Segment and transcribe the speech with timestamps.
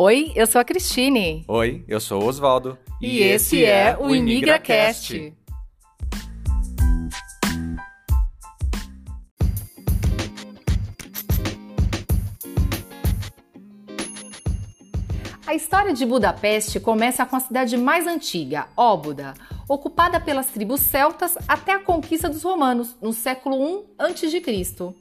[0.00, 1.44] Oi, eu sou a Cristine.
[1.48, 2.78] Oi, eu sou o Oswaldo.
[3.02, 5.34] E, esse é o ImigraCast.
[15.44, 19.34] A história de Budapeste começa com a cidade mais antiga, Óbuda,
[19.68, 24.94] ocupada pelas tribos celtas até a conquista dos romanos no século I a.C.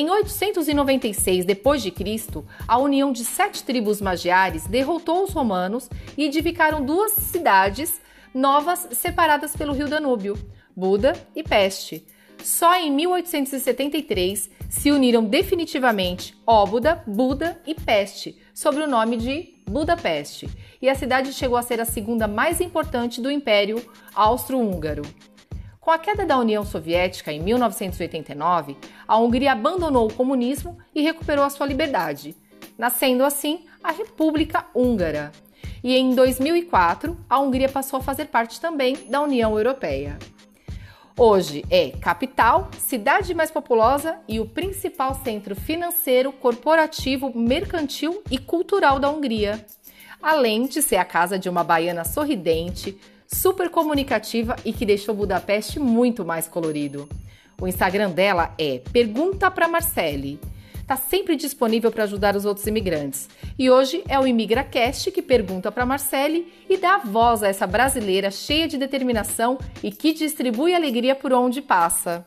[0.00, 7.10] Em 896 d.C., a união de sete tribos magiares derrotou os romanos e edificaram duas
[7.14, 8.00] cidades
[8.32, 10.38] novas separadas pelo rio Danúbio,
[10.76, 12.06] Buda e Peste.
[12.44, 20.48] Só em 1873 se uniram definitivamente Óbuda, Buda e Peste, sob o nome de Budapeste,
[20.80, 25.02] e a cidade chegou a ser a segunda mais importante do Império Austro-Húngaro.
[25.88, 31.42] Com a queda da União Soviética em 1989, a Hungria abandonou o comunismo e recuperou
[31.42, 32.36] a sua liberdade,
[32.76, 35.32] nascendo assim a República Húngara.
[35.82, 40.18] E em 2004, a Hungria passou a fazer parte também da União Europeia.
[41.16, 48.98] Hoje é capital, cidade mais populosa e o principal centro financeiro, corporativo, mercantil e cultural
[48.98, 49.64] da Hungria.
[50.22, 55.78] Além de ser a casa de uma baiana sorridente, super comunicativa e que deixou Budapeste
[55.78, 57.08] muito mais colorido.
[57.60, 60.40] O Instagram dela é Pergunta para Marcele.
[60.80, 63.28] Está sempre disponível para ajudar os outros imigrantes.
[63.58, 68.30] E hoje é o ImigraCast que pergunta para Marcele e dá voz a essa brasileira
[68.30, 72.24] cheia de determinação e que distribui alegria por onde passa.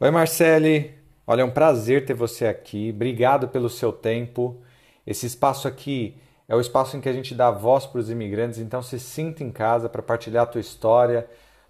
[0.00, 0.94] Oi, Marcele.
[1.24, 2.90] Olha, é um prazer ter você aqui.
[2.92, 4.60] Obrigado pelo seu tempo.
[5.06, 6.16] Esse espaço aqui
[6.48, 9.42] é o espaço em que a gente dá voz para os imigrantes, então se sinta
[9.44, 11.28] em casa para partilhar a tua história,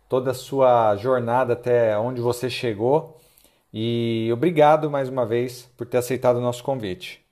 [0.09, 3.19] toda a sua jornada até onde você chegou.
[3.73, 7.25] E obrigado mais uma vez por ter aceitado o nosso convite.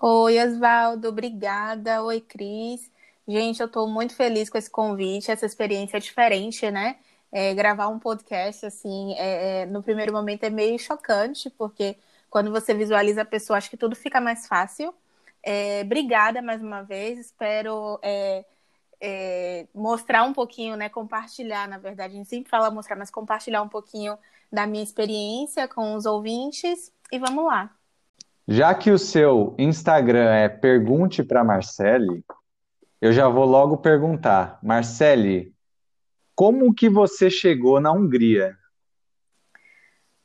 [0.00, 2.02] Oi, Osvaldo, obrigada.
[2.02, 2.90] Oi, Cris.
[3.26, 6.98] Gente, eu estou muito feliz com esse convite, essa experiência é diferente, né?
[7.32, 11.96] É, gravar um podcast, assim, é, é, no primeiro momento é meio chocante, porque
[12.30, 14.94] quando você visualiza a pessoa, acho que tudo fica mais fácil.
[15.48, 17.20] É, obrigada mais uma vez.
[17.20, 18.44] Espero é,
[19.00, 20.88] é, mostrar um pouquinho, né?
[20.88, 24.18] Compartilhar, na verdade, a gente sempre fala mostrar, mas compartilhar um pouquinho
[24.52, 26.92] da minha experiência com os ouvintes.
[27.12, 27.70] E vamos lá.
[28.48, 32.24] Já que o seu Instagram é Pergunte para Marcele,
[33.00, 34.58] eu já vou logo perguntar.
[34.60, 35.54] Marcele,
[36.34, 38.56] como que você chegou na Hungria?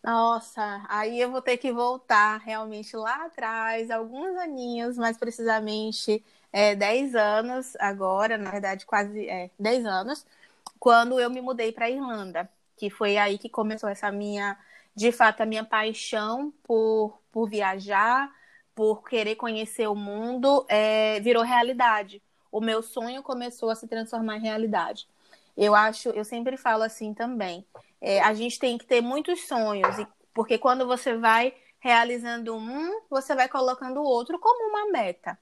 [0.03, 6.75] Nossa, aí eu vou ter que voltar realmente lá atrás, alguns aninhos, mais precisamente é,
[6.75, 10.25] 10 anos agora, na verdade quase é, 10 anos,
[10.79, 14.57] quando eu me mudei para a Irlanda, que foi aí que começou essa minha,
[14.95, 18.31] de fato, a minha paixão por, por viajar,
[18.73, 22.23] por querer conhecer o mundo, é, virou realidade.
[22.51, 25.07] O meu sonho começou a se transformar em realidade.
[25.56, 27.66] Eu acho, eu sempre falo assim também
[28.01, 29.95] é, a gente tem que ter muitos sonhos,
[30.34, 35.38] porque quando você vai realizando um, você vai colocando o outro como uma meta.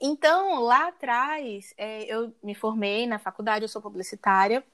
[0.00, 4.64] Então, lá atrás, é, eu me formei na faculdade, eu sou publicitária,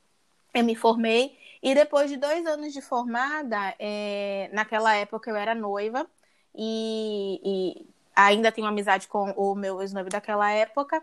[0.54, 5.54] eu me formei, e depois de dois anos de formada, é, naquela época eu era
[5.54, 6.06] noiva,
[6.54, 11.03] e, e, ainda tenho amizade com o meu ex-noivo daquela época.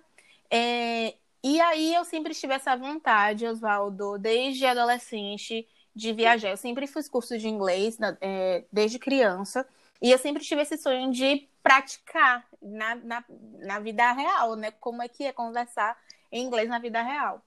[0.50, 6.50] É, e aí eu sempre tive essa vontade, Oswaldo, desde adolescente, de viajar.
[6.50, 9.68] Eu sempre fiz curso de inglês é, desde criança.
[10.02, 13.24] E eu sempre tive esse sonho de praticar na, na,
[13.60, 14.72] na vida real, né?
[14.72, 15.98] Como é que é conversar
[16.32, 17.42] em inglês na vida real.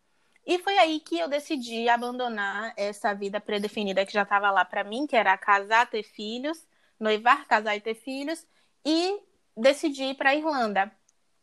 [0.47, 4.85] E foi aí que eu decidi abandonar essa vida predefinida que já estava lá para
[4.85, 6.65] mim, que era casar, ter filhos,
[7.01, 8.47] noivar, casar e ter filhos,
[8.85, 9.21] e
[9.56, 10.93] decidi ir para a Irlanda.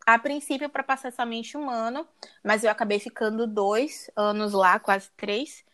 [0.06, 2.08] A princípio, para passar somente um ano,
[2.44, 5.66] mas eu acabei ficando dois anos lá, quase três.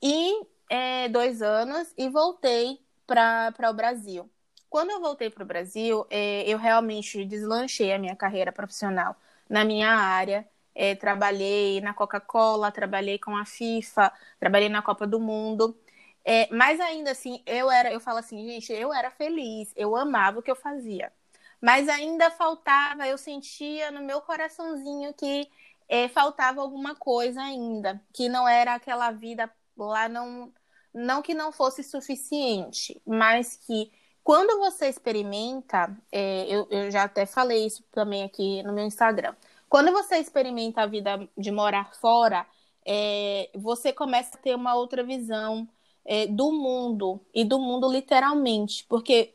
[0.00, 4.30] E é, dois anos e voltei para o Brasil.
[4.68, 9.16] Quando eu voltei para o Brasil, é, eu realmente deslanchei a minha carreira profissional
[9.48, 10.46] na minha área.
[10.74, 15.78] É, trabalhei na Coca-Cola, trabalhei com a FIFA, trabalhei na Copa do Mundo.
[16.24, 20.40] É, mas ainda assim, eu era, eu falo assim, gente, eu era feliz, eu amava
[20.40, 21.12] o que eu fazia.
[21.60, 25.48] Mas ainda faltava, eu sentia no meu coraçãozinho que
[25.88, 30.52] é, faltava alguma coisa ainda, que não era aquela vida lá não
[30.92, 33.92] não que não fosse suficiente, mas que
[34.24, 39.34] quando você experimenta, é, eu, eu já até falei isso também aqui no meu Instagram.
[39.68, 42.46] Quando você experimenta a vida de morar fora,
[42.84, 45.68] é, você começa a ter uma outra visão
[46.04, 49.34] é, do mundo e do mundo literalmente, porque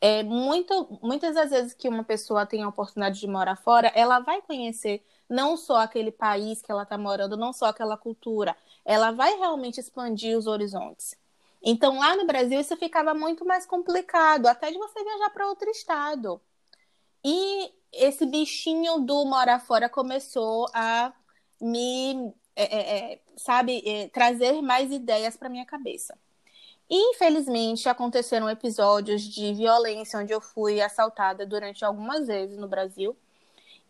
[0.00, 4.18] é muito, muitas das vezes que uma pessoa tem a oportunidade de morar fora, ela
[4.20, 9.10] vai conhecer não só aquele país que ela está morando, não só aquela cultura, ela
[9.10, 11.16] vai realmente expandir os horizontes.
[11.62, 15.70] Então, lá no Brasil, isso ficava muito mais complicado, até de você viajar para outro
[15.70, 16.40] estado.
[17.24, 21.12] E esse bichinho do morar fora começou a
[21.60, 26.18] me, é, é, é sabe, é, trazer mais ideias para minha cabeça.
[26.90, 33.16] Infelizmente, aconteceram episódios de violência onde eu fui assaltada durante algumas vezes no Brasil.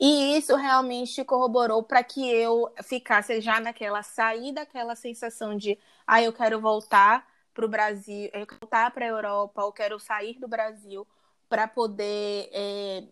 [0.05, 6.21] E isso realmente corroborou para que eu ficasse já naquela sair daquela sensação de, ah,
[6.21, 10.41] eu quero voltar para o Brasil, eu quero voltar para a Europa, eu quero sair
[10.41, 11.07] do Brasil
[11.49, 13.05] para poder é,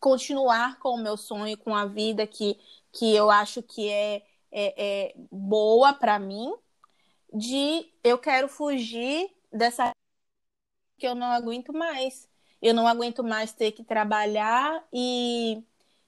[0.00, 2.58] continuar com o meu sonho, com a vida que,
[2.90, 4.16] que eu acho que é,
[4.50, 6.52] é, é boa para mim,
[7.32, 9.92] de eu quero fugir dessa
[10.98, 12.28] que eu não aguento mais.
[12.60, 15.62] Eu não aguento mais ter que trabalhar e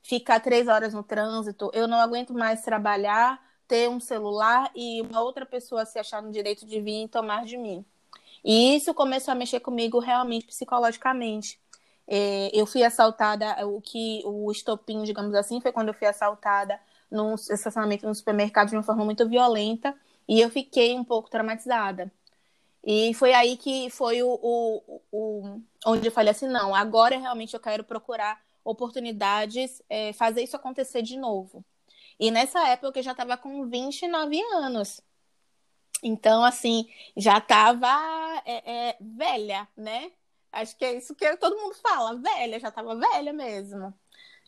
[0.07, 1.71] ficar três horas no trânsito.
[1.75, 6.31] Eu não aguento mais trabalhar ter um celular e uma outra pessoa se achar no
[6.31, 7.85] direito de vir e tomar de mim.
[8.45, 11.59] E isso começou a mexer comigo realmente psicologicamente.
[12.07, 16.79] É, eu fui assaltada, o que o estopim, digamos assim, foi quando eu fui assaltada
[17.11, 19.95] num estacionamento no supermercado de uma forma muito violenta
[20.29, 22.13] e eu fiquei um pouco traumatizada.
[22.85, 27.55] E foi aí que foi o, o, o onde eu falei assim, não, agora realmente
[27.55, 31.65] eu quero procurar oportunidades, é, fazer isso acontecer de novo.
[32.19, 35.01] E nessa época eu já estava com 29 anos.
[36.03, 37.89] Então, assim, já estava
[38.45, 40.13] é, é, velha, né?
[40.53, 43.95] Acho que é isso que todo mundo fala, velha, já estava velha mesmo.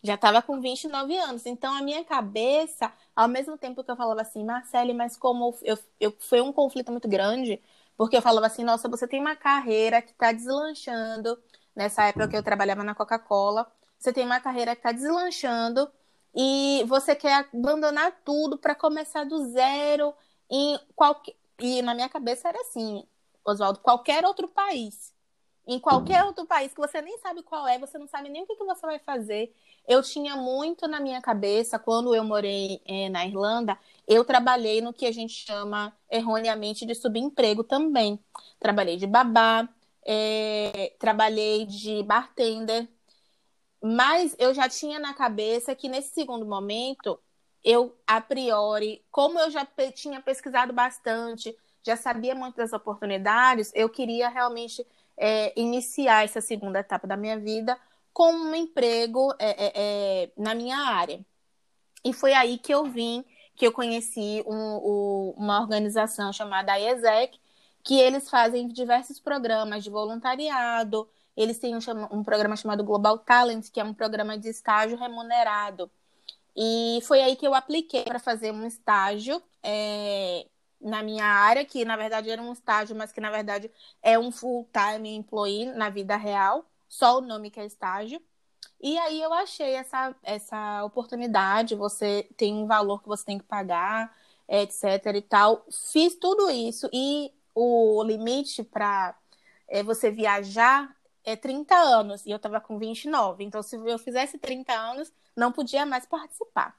[0.03, 1.47] Já estava com 29 anos.
[1.47, 5.79] Então, a minha cabeça, ao mesmo tempo que eu falava assim, Marcele, mas como eu,
[6.01, 7.61] eu foi um conflito muito grande,
[7.97, 11.39] porque eu falava assim, nossa, você tem uma carreira que está deslanchando.
[11.75, 15.91] Nessa época que eu trabalhava na Coca-Cola, você tem uma carreira que está deslanchando
[16.35, 20.15] e você quer abandonar tudo para começar do zero
[20.51, 21.35] em qualquer.
[21.61, 23.05] E na minha cabeça era assim,
[23.45, 25.13] Oswaldo, qualquer outro país.
[25.67, 28.47] Em qualquer outro país que você nem sabe qual é, você não sabe nem o
[28.47, 29.55] que, que você vai fazer.
[29.87, 34.95] Eu tinha muito na minha cabeça, quando eu morei é, na Irlanda, eu trabalhei no
[34.95, 38.19] que a gente chama erroneamente de subemprego também.
[38.59, 39.69] Trabalhei de babá,
[40.07, 42.89] é, trabalhei de bartender,
[43.83, 47.19] mas eu já tinha na cabeça que nesse segundo momento,
[47.65, 53.89] eu, a priori, como eu já tinha pesquisado bastante, já sabia muito das oportunidades, eu
[53.89, 54.87] queria realmente
[55.17, 57.79] é, iniciar essa segunda etapa da minha vida
[58.13, 61.25] com um emprego é, é, é na minha área.
[62.05, 63.25] E foi aí que eu vim,
[63.55, 67.39] que eu conheci um, um, uma organização chamada IESEC,
[67.83, 71.09] que eles fazem diversos programas de voluntariado,
[71.39, 71.81] eles têm um,
[72.11, 75.89] um programa chamado Global Talent, que é um programa de estágio remunerado.
[76.57, 80.47] E foi aí que eu apliquei para fazer um estágio é,
[80.81, 83.71] na minha área, que na verdade era um estágio, mas que na verdade
[84.03, 88.21] é um full-time employee na vida real, só o nome que é estágio.
[88.81, 93.45] E aí eu achei essa, essa oportunidade, você tem um valor que você tem que
[93.45, 94.13] pagar,
[94.49, 95.65] etc e tal.
[95.71, 99.17] Fiz tudo isso e o limite para
[99.69, 100.98] é, você viajar
[101.29, 103.45] é 30 anos e eu estava com 29.
[103.45, 106.75] Então, se eu fizesse 30 anos, não podia mais participar.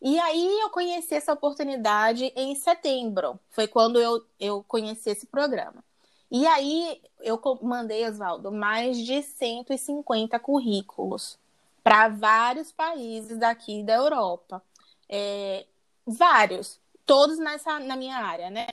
[0.00, 3.38] E aí eu conheci essa oportunidade em setembro.
[3.50, 5.84] Foi quando eu, eu conheci esse programa.
[6.30, 11.38] E aí eu mandei, Oswaldo, mais de 150 currículos
[11.82, 14.62] para vários países daqui da Europa.
[15.08, 15.66] É,
[16.06, 18.68] vários, todos nessa, na minha área, né?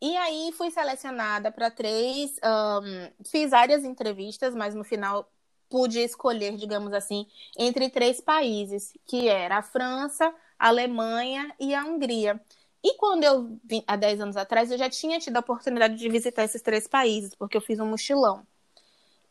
[0.00, 5.30] E aí fui selecionada para três, um, fiz várias entrevistas, mas no final
[5.68, 7.26] pude escolher, digamos assim,
[7.56, 12.40] entre três países, que era a França, a Alemanha e a Hungria.
[12.82, 16.08] E quando eu vim, há 10 anos atrás, eu já tinha tido a oportunidade de
[16.08, 18.46] visitar esses três países, porque eu fiz um mochilão.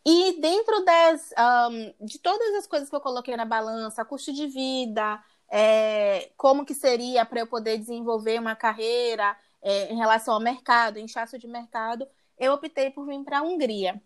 [0.05, 1.33] E dentro das,
[1.71, 6.65] um, de todas as coisas que eu coloquei na balança, custo de vida, é, como
[6.65, 11.47] que seria para eu poder desenvolver uma carreira, é, em relação ao mercado, inchaço de
[11.47, 14.01] mercado, eu optei por vir para a Hungria.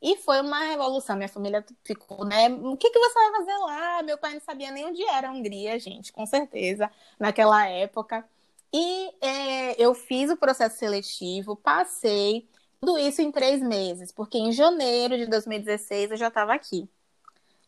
[0.00, 1.16] E foi uma revolução.
[1.16, 2.48] Minha família ficou, né?
[2.48, 4.02] O que, que você vai fazer lá?
[4.02, 8.24] Meu pai não sabia nem onde era a Hungria, gente, com certeza, naquela época.
[8.72, 12.48] E é, eu fiz o processo seletivo, passei,
[12.80, 16.88] tudo isso em três meses, porque em janeiro de 2016 eu já estava aqui,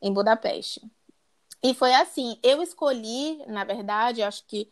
[0.00, 0.82] em Budapeste.
[1.62, 4.70] E foi assim, eu escolhi, na verdade, acho que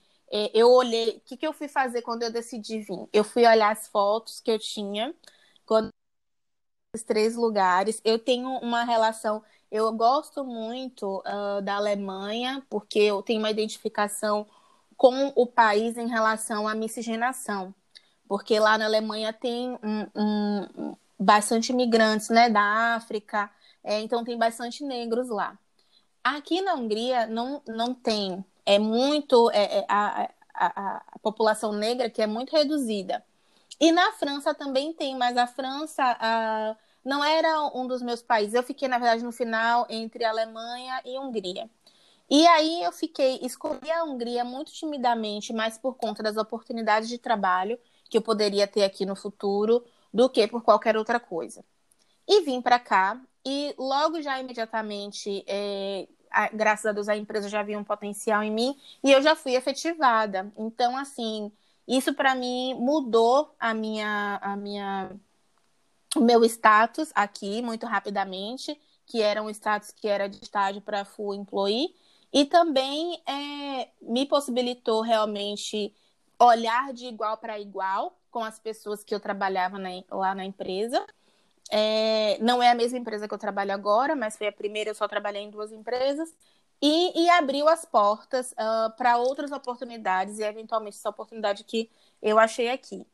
[0.54, 1.18] eu olhei.
[1.18, 3.08] O que, que eu fui fazer quando eu decidi vir?
[3.12, 5.14] Eu fui olhar as fotos que eu tinha
[5.66, 5.90] quando
[6.94, 8.00] esses três lugares.
[8.04, 14.46] Eu tenho uma relação, eu gosto muito uh, da Alemanha, porque eu tenho uma identificação
[14.96, 17.74] com o país em relação à miscigenação.
[18.28, 23.50] Porque lá na Alemanha tem um, um, bastante imigrantes né, da África,
[23.82, 25.58] é, então tem bastante negros lá.
[26.22, 32.10] Aqui na Hungria não, não tem, é muito é, é, a, a, a população negra
[32.10, 33.24] que é muito reduzida.
[33.80, 38.52] E na França também tem, mas a França a, não era um dos meus países.
[38.52, 41.70] Eu fiquei, na verdade, no final entre Alemanha e Hungria.
[42.28, 47.16] E aí eu fiquei, escolhi a Hungria muito timidamente, mais por conta das oportunidades de
[47.16, 47.78] trabalho
[48.10, 49.82] que eu poderia ter aqui no futuro,
[50.12, 51.64] do que por qualquer outra coisa.
[52.26, 57.48] E vim para cá e logo já imediatamente, é, a, graças a Deus, a empresa
[57.48, 60.52] já viu um potencial em mim e eu já fui efetivada.
[60.56, 61.52] Então, assim,
[61.86, 65.10] isso para mim mudou a minha, a minha,
[66.16, 71.04] o meu status aqui muito rapidamente, que era um status que era de estágio para
[71.04, 71.94] full employee,
[72.32, 75.94] e também é, me possibilitou realmente
[76.38, 81.04] olhar de igual para igual com as pessoas que eu trabalhava na, lá na empresa.
[81.70, 84.94] É, não é a mesma empresa que eu trabalho agora, mas foi a primeira, eu
[84.94, 86.34] só trabalhei em duas empresas.
[86.80, 91.90] E, e abriu as portas uh, ah, para outras oportunidades, e eventualmente essa oportunidade que
[92.22, 93.04] eu achei aqui.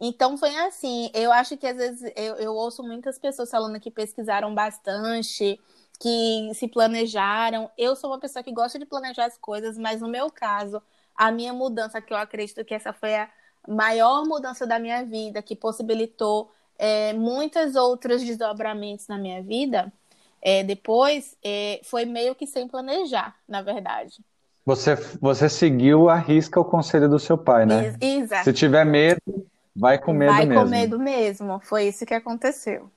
[0.00, 3.90] Então foi assim, eu acho que às vezes eu, eu ouço muitas pessoas falando que
[3.90, 5.60] pesquisaram bastante,
[6.00, 7.70] que se planejaram.
[7.78, 10.82] Eu sou uma pessoa que gosta de planejar as coisas, mas no meu caso,
[11.14, 13.30] a minha mudança, que eu acredito que essa foi a
[13.68, 16.50] maior mudança da minha vida, que possibilitou
[16.82, 19.92] é, muitos outros desdobramentos na minha vida,
[20.42, 24.16] é, depois é, foi meio que sem planejar, na verdade.
[24.66, 27.96] Você, você seguiu a risca o conselho do seu pai, né?
[28.00, 28.42] Exato.
[28.42, 29.20] Se tiver medo,
[29.76, 30.54] vai com medo vai mesmo.
[30.54, 31.60] Vai com medo mesmo.
[31.60, 32.90] Foi isso que aconteceu.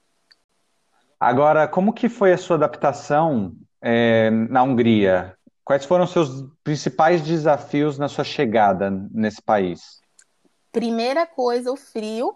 [1.19, 5.37] Agora, como que foi a sua adaptação é, na Hungria?
[5.63, 10.01] Quais foram os seus principais desafios na sua chegada nesse país?
[10.71, 12.35] Primeira coisa, o frio,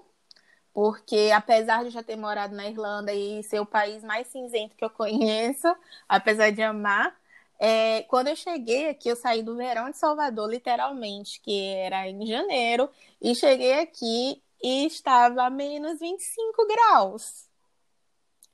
[0.73, 4.83] porque apesar de já ter morado na Irlanda e ser o país mais cinzento que
[4.85, 5.67] eu conheço,
[6.07, 7.15] apesar de amar,
[7.59, 12.25] é, quando eu cheguei aqui, eu saí do verão de Salvador, literalmente, que era em
[12.25, 12.89] janeiro,
[13.21, 17.49] e cheguei aqui e estava a menos 25 graus.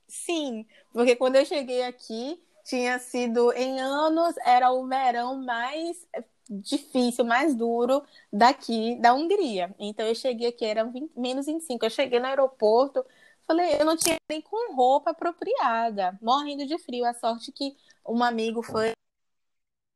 [0.08, 6.04] Sim, porque quando eu cheguei aqui, tinha sido em anos, era o verão mais
[6.48, 9.74] difícil, mais duro daqui da Hungria.
[9.78, 11.84] Então eu cheguei aqui, era 20, menos 25.
[11.84, 13.04] Eu cheguei no aeroporto,
[13.46, 17.04] falei, eu não tinha nem com roupa apropriada, morrendo de frio.
[17.04, 17.76] A sorte que
[18.06, 18.92] um amigo foi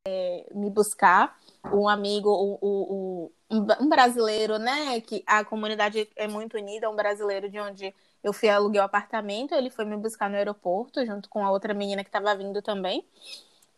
[0.06, 1.38] é, me buscar,
[1.72, 3.32] um amigo, o, o,
[3.80, 5.00] um brasileiro, né?
[5.00, 9.54] Que a comunidade é muito unida, um brasileiro de onde eu fui aluguei o apartamento,
[9.54, 13.04] ele foi me buscar no aeroporto, junto com a outra menina que estava vindo também.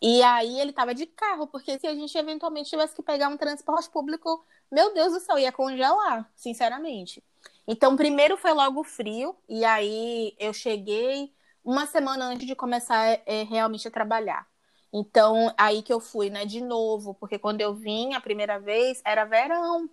[0.03, 3.37] E aí ele tava de carro, porque se a gente eventualmente tivesse que pegar um
[3.37, 7.23] transporte público, meu Deus do céu, ia congelar, sinceramente.
[7.69, 11.33] Então, primeiro foi logo frio, e aí eu cheguei
[11.65, 14.45] uma semana antes de começar é, realmente a trabalhar.
[14.93, 19.01] Então, aí que eu fui, né, de novo, porque quando eu vim a primeira vez
[19.05, 19.89] era verão.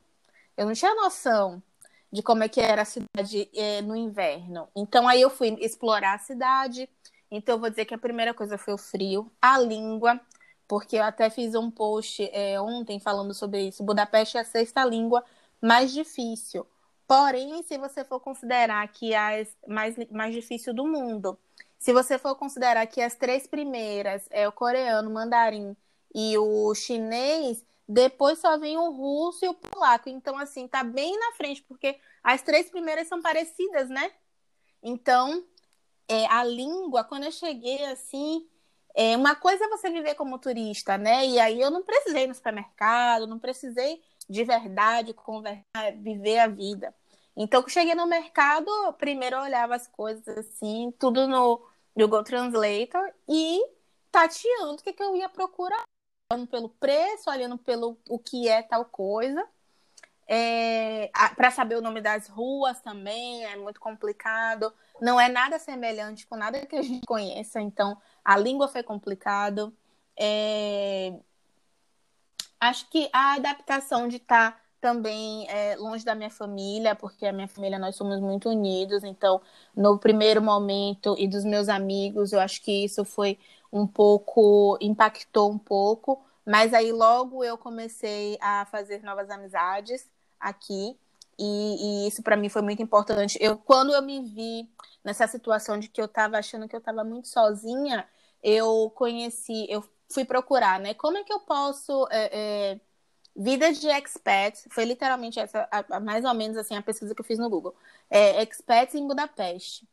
[0.58, 1.62] Eu não tinha noção
[2.12, 4.68] de como é que era a cidade é, no inverno.
[4.76, 6.90] Então, aí eu fui explorar a cidade
[7.32, 10.20] então, eu vou dizer que a primeira coisa foi o frio, a língua,
[10.68, 13.84] porque eu até fiz um post é, ontem falando sobre isso.
[13.84, 15.24] Budapeste é a sexta língua
[15.62, 16.66] mais difícil.
[17.08, 21.38] Porém, se você for considerar que as mais, mais difícil do mundo,
[21.80, 25.76] se você for considerar que as três primeiras é o coreano, o mandarim
[26.14, 30.10] e o chinês, depois só vem o russo e o polaco.
[30.10, 34.12] Então, assim, tá bem na frente, porque as três primeiras são parecidas, né?
[34.84, 35.44] Então,
[36.10, 38.48] é, a língua, quando eu cheguei assim,
[38.96, 41.26] é, uma coisa é você viver como turista, né?
[41.26, 45.64] E aí eu não precisei no supermercado, não precisei de verdade conversar,
[45.98, 46.94] viver a vida.
[47.36, 53.14] Então, eu cheguei no mercado, primeiro eu olhava as coisas assim, tudo no Google Translator
[53.28, 53.62] e
[54.12, 55.84] tateando o que, que eu ia procurar.
[56.32, 59.48] Olhando pelo preço, olhando pelo o que é tal coisa.
[60.32, 64.72] É, para saber o nome das ruas também é muito complicado.
[65.02, 67.60] Não é nada semelhante com nada que a gente conheça.
[67.60, 69.76] Então, a língua foi complicado.
[70.16, 71.16] É,
[72.60, 77.34] acho que a adaptação de estar tá também é, longe da minha família, porque a
[77.34, 79.04] minha família nós somos muito unidos.
[79.04, 79.42] Então,
[79.76, 83.40] no primeiro momento e dos meus amigos, eu acho que isso foi
[83.74, 86.24] um pouco impactou um pouco.
[86.46, 90.08] Mas aí logo eu comecei a fazer novas amizades
[90.40, 90.98] aqui.
[91.38, 93.38] e, e isso para mim foi muito importante.
[93.42, 94.70] Eu, quando eu me vi
[95.04, 98.08] nessa situação de que eu estava achando que eu estava muito sozinha,
[98.44, 100.94] eu conheci, eu fui procurar, né?
[100.94, 102.82] Como é que eu posso é, é,
[103.36, 107.22] vida de expats foi literalmente essa, a, a, mais ou menos assim a pesquisa que
[107.22, 107.76] eu fiz no Google,
[108.10, 109.88] é, expats em Budapeste.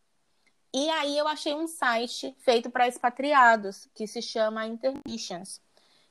[0.75, 5.61] E aí eu achei um site feito para expatriados que se chama Intermissions,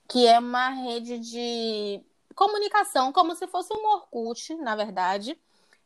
[0.07, 2.01] que é uma rede de
[2.35, 5.37] comunicação, como se fosse um Orkut, na verdade,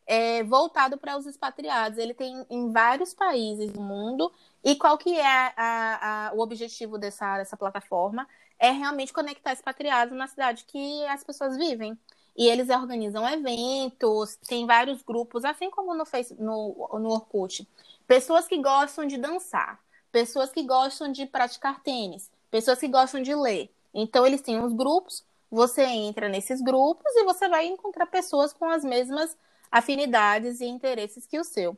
[0.05, 1.99] é, voltado para os expatriados.
[1.99, 4.31] Ele tem em vários países do mundo.
[4.63, 8.27] E qual que é a, a, o objetivo dessa, dessa plataforma?
[8.57, 11.97] É realmente conectar expatriados na cidade que as pessoas vivem.
[12.35, 17.67] E eles organizam eventos, tem vários grupos, assim como no, face, no, no Orkut.
[18.07, 19.79] Pessoas que gostam de dançar,
[20.11, 23.69] pessoas que gostam de praticar tênis, pessoas que gostam de ler.
[23.93, 28.65] Então, eles têm os grupos, você entra nesses grupos e você vai encontrar pessoas com
[28.65, 29.35] as mesmas
[29.71, 31.77] afinidades e interesses que o seu.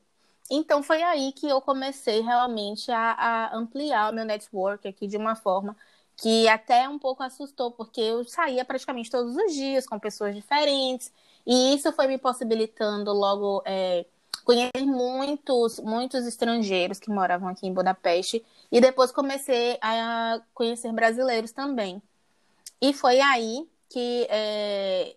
[0.50, 5.18] Então foi aí que eu comecei realmente a, a ampliar o meu network aqui de
[5.18, 5.76] uma forma
[6.18, 11.12] que até um pouco assustou, porque eu saía praticamente todos os dias com pessoas diferentes,
[11.46, 14.06] e isso foi me possibilitando logo é,
[14.44, 21.52] conhecer muitos, muitos estrangeiros que moravam aqui em Budapeste, e depois comecei a conhecer brasileiros
[21.52, 22.02] também.
[22.82, 25.16] E foi aí que é,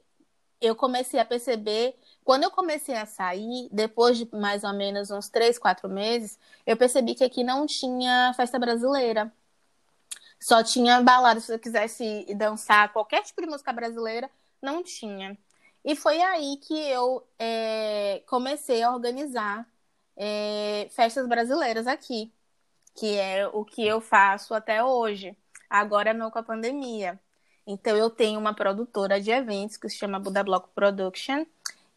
[0.60, 1.96] eu comecei a perceber.
[2.24, 6.76] Quando eu comecei a sair, depois de mais ou menos uns três, quatro meses, eu
[6.76, 9.32] percebi que aqui não tinha festa brasileira.
[10.40, 11.40] Só tinha balada.
[11.40, 14.30] Se eu quisesse dançar qualquer tipo de música brasileira,
[14.60, 15.38] não tinha.
[15.84, 19.68] E foi aí que eu é, comecei a organizar
[20.16, 22.32] é, festas brasileiras aqui,
[22.94, 25.36] que é o que eu faço até hoje.
[25.68, 27.20] Agora não com a pandemia.
[27.66, 31.46] Então eu tenho uma produtora de eventos que se chama Buda Block Production.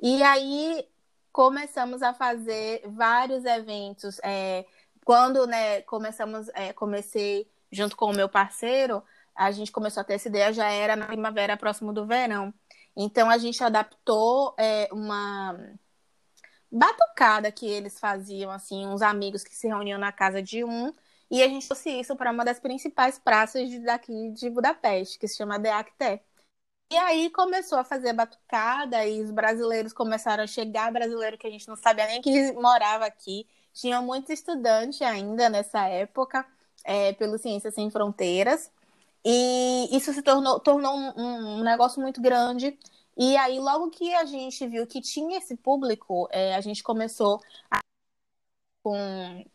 [0.02, 0.86] E aí
[1.32, 4.20] começamos a fazer vários eventos.
[4.24, 4.65] É,
[5.04, 9.04] quando né, começamos, é, comecei junto com o meu parceiro,
[9.36, 12.54] a gente começou a ter essa ideia, já era na primavera próximo do verão.
[12.96, 15.56] Então a gente adaptou é, uma
[16.72, 20.91] batucada que eles faziam, assim, uns amigos que se reuniam na casa de um
[21.30, 25.38] e a gente trouxe isso para uma das principais praças daqui de Budapeste, que se
[25.38, 26.24] chama De Acté.
[26.90, 31.50] E aí começou a fazer batucada e os brasileiros começaram a chegar, brasileiro que a
[31.50, 33.48] gente não sabia nem que morava aqui.
[33.74, 36.46] Tinha muitos estudantes ainda nessa época,
[36.86, 38.72] é, pelo Ciências Sem Fronteiras.
[39.26, 42.78] E isso se tornou, tornou um, um, negócio muito grande.
[43.18, 47.42] E aí, logo que a gente viu que tinha esse público, é, a gente começou
[47.70, 47.80] a,
[48.82, 49.46] com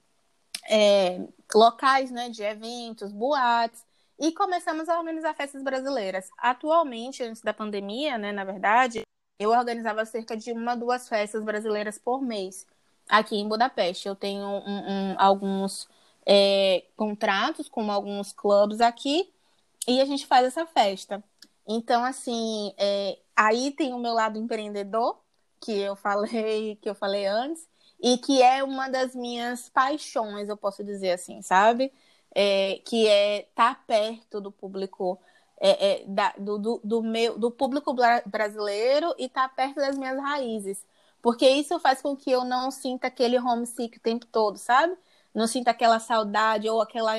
[0.68, 1.20] é,
[1.54, 3.84] locais né, de eventos, boates,
[4.18, 6.30] e começamos a organizar festas brasileiras.
[6.38, 9.02] Atualmente, antes da pandemia, né, na verdade,
[9.38, 12.66] eu organizava cerca de uma, duas festas brasileiras por mês
[13.08, 14.08] aqui em Budapeste.
[14.08, 15.88] Eu tenho um, um, alguns
[16.24, 19.32] é, contratos com alguns clubes aqui
[19.86, 21.22] e a gente faz essa festa.
[21.66, 25.18] Então, assim, é, aí tem o meu lado empreendedor,
[25.60, 27.66] que eu falei, que eu falei antes,
[28.02, 31.92] e que é uma das minhas paixões, eu posso dizer assim, sabe?
[32.34, 35.20] É, que é estar tá perto do público
[35.60, 37.94] é, é, da, do, do, do, meu, do público
[38.26, 40.84] brasileiro e estar tá perto das minhas raízes.
[41.22, 44.96] Porque isso faz com que eu não sinta aquele homesick o tempo todo, sabe?
[45.34, 47.12] Não sinta aquela saudade ou aquela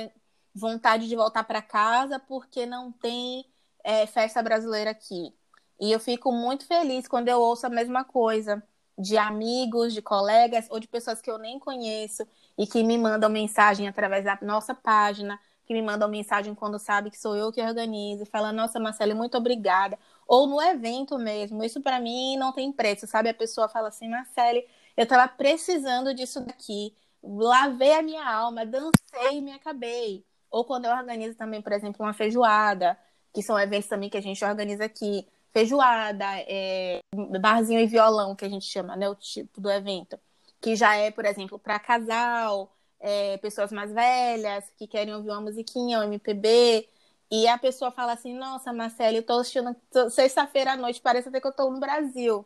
[0.54, 3.46] vontade de voltar para casa porque não tem
[3.84, 5.34] é, festa brasileira aqui.
[5.80, 8.64] E eu fico muito feliz quando eu ouço a mesma coisa
[8.98, 12.26] de amigos, de colegas ou de pessoas que eu nem conheço
[12.58, 17.10] e que me mandam mensagem através da nossa página, que me mandam mensagem quando sabe
[17.10, 19.98] que sou eu que organizo, falando, nossa, Marcele, muito obrigada.
[20.28, 23.30] Ou no evento mesmo, isso para mim não tem preço, sabe?
[23.30, 29.38] A pessoa fala assim, Marcele, eu tava precisando disso daqui, lavei a minha alma, dancei
[29.38, 30.26] e me acabei.
[30.52, 32.98] Ou quando eu organizo também, por exemplo, uma feijoada,
[33.34, 37.00] que são eventos também que a gente organiza aqui feijoada, é,
[37.40, 39.08] barzinho e violão, que a gente chama, né?
[39.08, 40.20] O tipo do evento.
[40.60, 45.42] Que já é, por exemplo, para casal, é, pessoas mais velhas que querem ouvir uma
[45.42, 46.90] musiquinha, um MPB.
[47.32, 49.76] E a pessoa fala assim: Nossa, Marcelo, eu tô assistindo
[50.10, 52.46] sexta-feira à noite, parece até que eu tô no Brasil.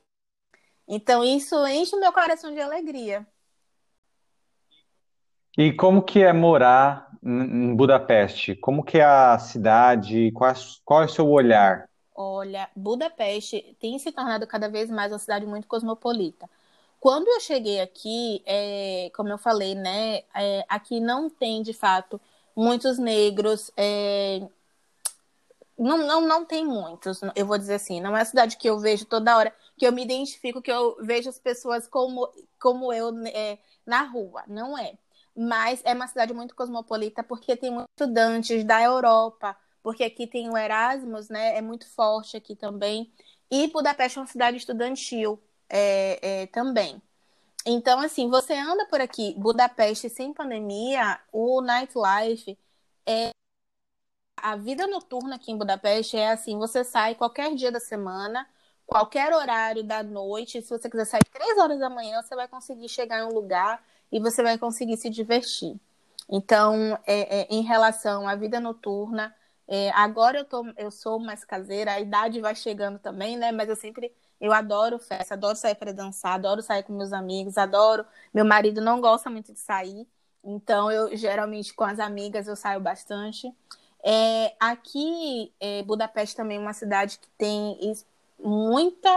[0.88, 3.28] Então, isso enche o meu coração de alegria.
[5.58, 8.56] E como que é morar em Budapeste?
[8.56, 10.32] Como que é a cidade?
[10.32, 10.54] Qual,
[10.86, 11.90] qual é o seu olhar?
[12.20, 16.50] Olha, Budapeste tem se tornado cada vez mais uma cidade muito cosmopolita.
[17.00, 22.20] Quando eu cheguei aqui, é, como eu falei, né, é, aqui não tem de fato
[22.56, 23.72] muitos negros.
[23.78, 24.42] É,
[25.78, 28.02] não, não, não tem muitos, eu vou dizer assim.
[28.02, 30.98] Não é uma cidade que eu vejo toda hora que eu me identifico, que eu
[31.02, 32.28] vejo as pessoas como,
[32.60, 34.44] como eu é, na rua.
[34.48, 34.98] Não é.
[35.36, 39.56] Mas é uma cidade muito cosmopolita porque tem muitos estudantes da Europa,
[39.88, 41.56] porque aqui tem o Erasmus, né?
[41.58, 43.10] É muito forte aqui também.
[43.50, 47.02] E Budapeste é uma cidade estudantil é, é, também.
[47.66, 52.60] Então, assim, você anda por aqui, Budapeste sem pandemia, o nightlife
[53.06, 53.32] é
[54.36, 58.46] a vida noturna aqui em Budapeste é assim: você sai qualquer dia da semana,
[58.86, 60.62] qualquer horário da noite.
[60.62, 63.82] Se você quiser sair três horas da manhã, você vai conseguir chegar em um lugar
[64.12, 65.80] e você vai conseguir se divertir.
[66.28, 69.34] Então, é, é, em relação à vida noturna,
[69.68, 73.52] é, agora eu, tô, eu sou mais caseira, a idade vai chegando também, né?
[73.52, 77.58] Mas eu sempre eu adoro festa, adoro sair para dançar, adoro sair com meus amigos,
[77.58, 78.06] adoro.
[78.34, 80.08] Meu marido não gosta muito de sair,
[80.44, 83.54] então eu geralmente com as amigas eu saio bastante.
[84.04, 87.78] É, aqui, é, Budapeste também é uma cidade que tem
[88.40, 89.10] muita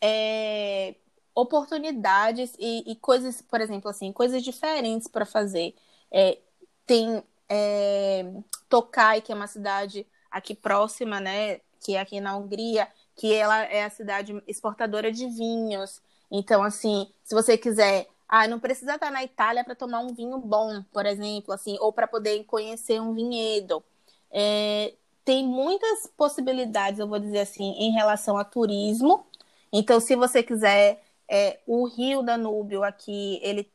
[0.00, 0.94] é,
[1.34, 5.74] oportunidades e, e, coisas, por exemplo, assim, coisas diferentes para fazer.
[6.10, 6.38] É,
[6.86, 8.24] tem é,
[8.68, 13.64] Tokai, que é uma cidade aqui próxima, né, que é aqui na Hungria, que ela
[13.64, 16.02] é a cidade exportadora de vinhos.
[16.30, 20.38] Então, assim, se você quiser ah, não precisa estar na Itália para tomar um vinho
[20.38, 23.82] bom, por exemplo, assim, ou para poder conhecer um vinhedo.
[24.30, 29.26] É, tem muitas possibilidades, eu vou dizer assim, em relação a turismo.
[29.72, 33.70] Então, se você quiser, é, o Rio Danúbio aqui, ele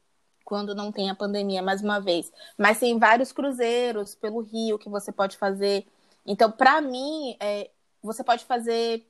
[0.45, 2.31] quando não tem a pandemia, mais uma vez.
[2.57, 5.85] Mas tem vários cruzeiros pelo Rio que você pode fazer.
[6.25, 7.69] Então, para mim, é,
[8.01, 9.07] você pode fazer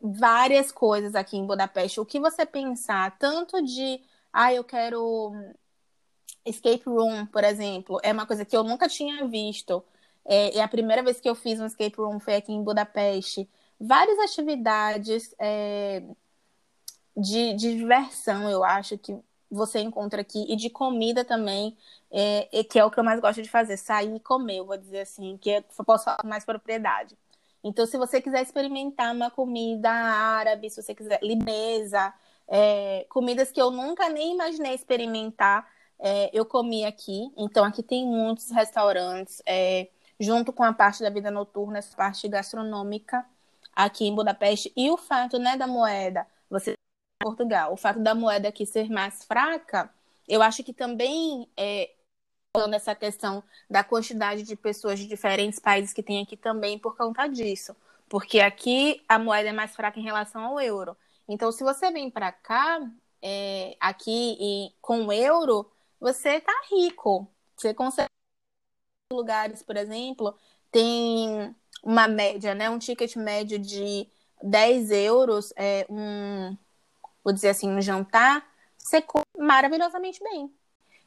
[0.00, 2.00] várias coisas aqui em Budapeste.
[2.00, 4.00] O que você pensar, tanto de
[4.32, 5.32] ah, eu quero
[6.44, 9.82] escape room, por exemplo, é uma coisa que eu nunca tinha visto.
[10.24, 13.48] É, e a primeira vez que eu fiz um escape room foi aqui em Budapeste.
[13.80, 16.02] Várias atividades é,
[17.16, 19.16] de, de diversão, eu acho, que
[19.54, 21.76] você encontra aqui, e de comida também,
[22.10, 24.76] é, que é o que eu mais gosto de fazer, sair e comer, eu vou
[24.76, 27.16] dizer assim, que é, eu posso falar mais propriedade.
[27.62, 32.12] Então, se você quiser experimentar uma comida árabe, se você quiser libanesa,
[32.46, 35.66] é, comidas que eu nunca nem imaginei experimentar,
[35.98, 37.32] é, eu comi aqui.
[37.36, 39.88] Então, aqui tem muitos restaurantes, é,
[40.20, 43.24] junto com a parte da vida noturna, essa parte gastronômica
[43.74, 44.72] aqui em Budapeste.
[44.76, 46.74] E o fato né, da moeda, você
[47.20, 49.92] Portugal, o fato da moeda aqui ser mais fraca,
[50.28, 51.90] eu acho que também é,
[52.54, 56.96] falando essa questão da quantidade de pessoas de diferentes países que tem aqui também por
[56.96, 57.74] conta disso.
[58.08, 60.96] Porque aqui a moeda é mais fraca em relação ao euro.
[61.28, 62.80] Então, se você vem para cá,
[63.22, 67.26] é, aqui e com euro, você tá rico.
[67.56, 68.08] Você consegue
[69.12, 70.36] lugares, por exemplo,
[70.70, 72.68] tem uma média, né?
[72.70, 74.08] Um ticket médio de
[74.42, 76.56] 10 euros, é, um,
[77.24, 78.46] vou dizer assim, um jantar,
[79.06, 80.52] come maravilhosamente bem.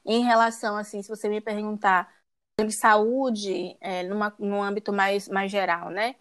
[0.05, 2.11] Em relação, assim, se você me perguntar
[2.59, 6.15] de saúde, é, numa, num âmbito mais, mais geral, né?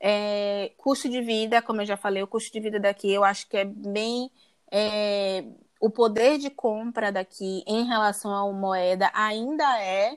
[0.00, 3.48] É, custo de vida, como eu já falei, o custo de vida daqui eu acho
[3.48, 4.30] que é bem.
[4.70, 5.44] É,
[5.80, 10.16] o poder de compra daqui em relação à moeda ainda é,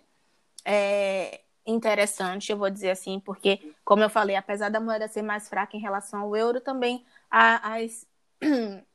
[0.63, 5.49] é, interessante, eu vou dizer assim, porque, como eu falei, apesar da moeda ser mais
[5.49, 8.07] fraca em relação ao euro, também as,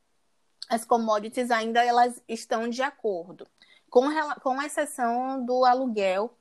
[0.71, 3.47] as commodities ainda elas estão de acordo.
[3.91, 4.07] Com,
[4.41, 6.33] com exceção do aluguel,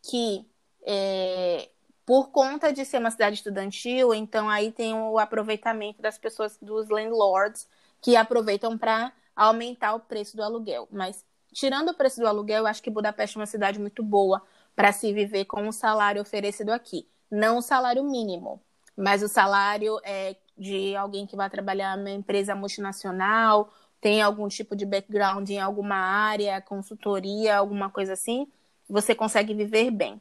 [0.00, 0.48] que
[0.86, 1.68] é,
[2.06, 6.88] por conta de ser uma cidade estudantil, então aí tem o aproveitamento das pessoas, dos
[6.88, 7.68] landlords,
[8.00, 10.88] que aproveitam para aumentar o preço do aluguel.
[10.90, 14.42] Mas, tirando o preço do aluguel, eu acho que Budapeste é uma cidade muito boa
[14.76, 17.08] para se viver com o salário oferecido aqui.
[17.30, 18.62] Não o salário mínimo,
[18.96, 24.74] mas o salário é de alguém que vai trabalhar numa empresa multinacional, tem algum tipo
[24.74, 28.48] de background em alguma área, consultoria, alguma coisa assim,
[28.88, 30.20] você consegue viver bem.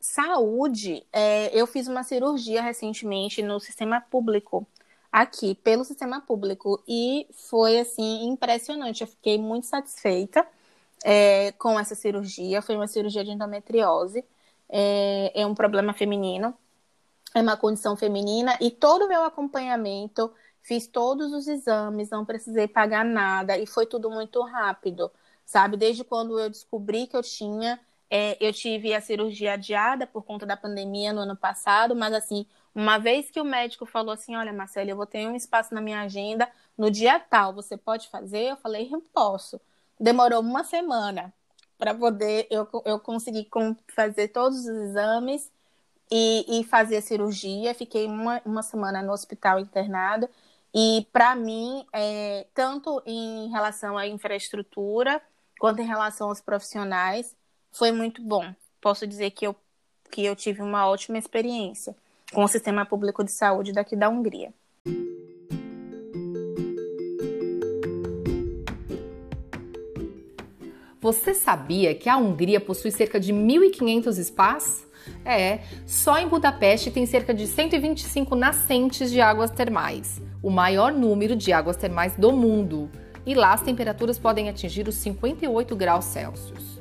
[0.00, 4.66] Saúde, é, eu fiz uma cirurgia recentemente no sistema público,
[5.10, 9.00] aqui, pelo sistema público, e foi, assim, impressionante.
[9.00, 10.46] Eu fiquei muito satisfeita
[11.04, 12.62] é, com essa cirurgia.
[12.62, 14.24] Foi uma cirurgia de endometriose,
[14.68, 16.54] é, é um problema feminino,
[17.34, 22.68] é uma condição feminina, e todo o meu acompanhamento, fiz todos os exames, não precisei
[22.68, 25.10] pagar nada, e foi tudo muito rápido,
[25.44, 25.76] sabe?
[25.76, 30.46] Desde quando eu descobri que eu tinha é, eu tive a cirurgia adiada por conta
[30.46, 34.52] da pandemia no ano passado, mas assim, uma vez que o médico falou assim, olha,
[34.52, 38.50] Marcela, eu vou ter um espaço na minha agenda no dia tal, você pode fazer?
[38.50, 39.60] Eu falei, eu posso.
[40.00, 41.34] Demorou uma semana
[41.76, 43.48] para poder eu, eu conseguir
[43.94, 45.50] fazer todos os exames
[46.10, 47.74] e, e fazer cirurgia.
[47.74, 50.28] Fiquei uma, uma semana no hospital internado
[50.74, 55.20] E para mim, é, tanto em relação à infraestrutura
[55.58, 57.34] quanto em relação aos profissionais,
[57.72, 58.54] foi muito bom.
[58.80, 59.56] Posso dizer que eu,
[60.10, 61.96] que eu tive uma ótima experiência
[62.32, 64.52] com o sistema público de saúde daqui da Hungria.
[71.00, 74.87] Você sabia que a Hungria possui cerca de 1.500 spas?
[75.24, 81.36] É, só em Budapeste tem cerca de 125 nascentes de águas termais, o maior número
[81.36, 82.90] de águas termais do mundo.
[83.26, 86.80] E lá as temperaturas podem atingir os 58 graus Celsius.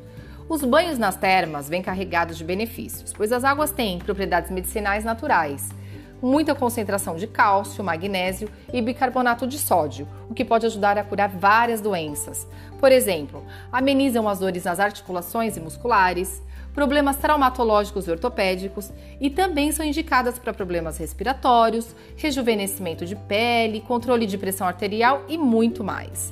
[0.49, 5.69] Os banhos nas termas vêm carregados de benefícios, pois as águas têm propriedades medicinais naturais,
[6.21, 11.29] muita concentração de cálcio, magnésio e bicarbonato de sódio, o que pode ajudar a curar
[11.29, 12.47] várias doenças.
[12.79, 16.41] Por exemplo, amenizam as dores nas articulações e musculares,
[16.77, 24.27] problemas traumatológicos e ortopédicos e também são indicadas para problemas respiratórios, rejuvenescimento de pele, controle
[24.27, 26.31] de pressão arterial e muito mais.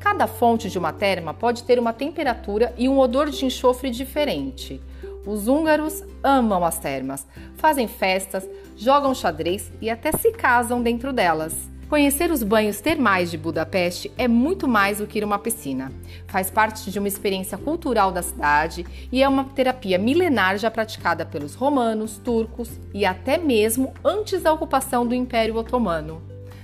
[0.00, 4.80] Cada fonte de uma terma pode ter uma temperatura e um odor de enxofre diferente.
[5.26, 7.26] Os húngaros amam as termas,
[7.56, 11.54] fazem festas, jogam xadrez e até se casam dentro delas.
[11.92, 15.92] Conhecer os banhos termais de Budapeste é muito mais do que ir a uma piscina.
[16.26, 21.26] Faz parte de uma experiência cultural da cidade e é uma terapia milenar já praticada
[21.26, 26.22] pelos romanos, turcos e até mesmo antes da ocupação do Império Otomano.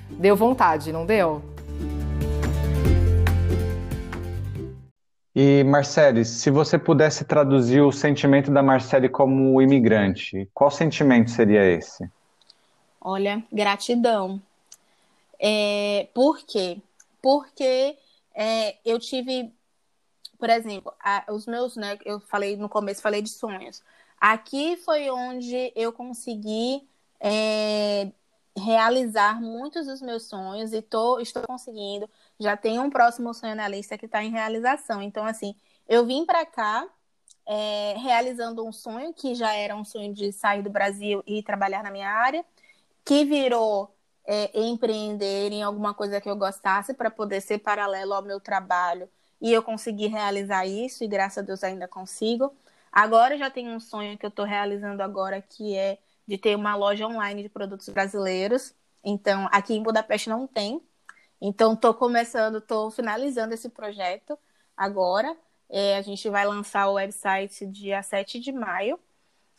[0.08, 1.42] Deu vontade, não deu?
[5.36, 11.70] E Marcele, se você pudesse traduzir o sentimento da Marcele como imigrante, qual sentimento seria
[11.70, 12.10] esse?
[12.98, 14.40] Olha, gratidão
[15.38, 16.80] é, por quê?
[17.22, 17.96] Porque
[18.34, 19.52] é, eu tive,
[20.38, 21.98] por exemplo, a, os meus, né?
[22.04, 23.82] Eu falei no começo, falei de sonhos.
[24.20, 26.88] Aqui foi onde eu consegui
[27.20, 28.10] é,
[28.56, 32.08] realizar muitos dos meus sonhos e tô, estou conseguindo.
[32.38, 35.00] Já tenho um próximo sonho na lista que está em realização.
[35.02, 35.54] Então, assim,
[35.88, 36.88] eu vim para cá
[37.46, 41.82] é, realizando um sonho que já era um sonho de sair do Brasil e trabalhar
[41.82, 42.44] na minha área,
[43.04, 43.90] que virou
[44.28, 49.08] é, empreender em alguma coisa que eu gostasse para poder ser paralelo ao meu trabalho
[49.40, 52.54] e eu consegui realizar isso e graças a Deus ainda consigo.
[52.92, 56.74] Agora já tenho um sonho que eu estou realizando agora que é de ter uma
[56.76, 58.74] loja online de produtos brasileiros.
[59.02, 60.82] Então, aqui em Budapeste não tem.
[61.40, 64.38] Então, estou começando, estou finalizando esse projeto
[64.76, 65.34] agora.
[65.70, 68.98] É, a gente vai lançar o website dia 7 de maio.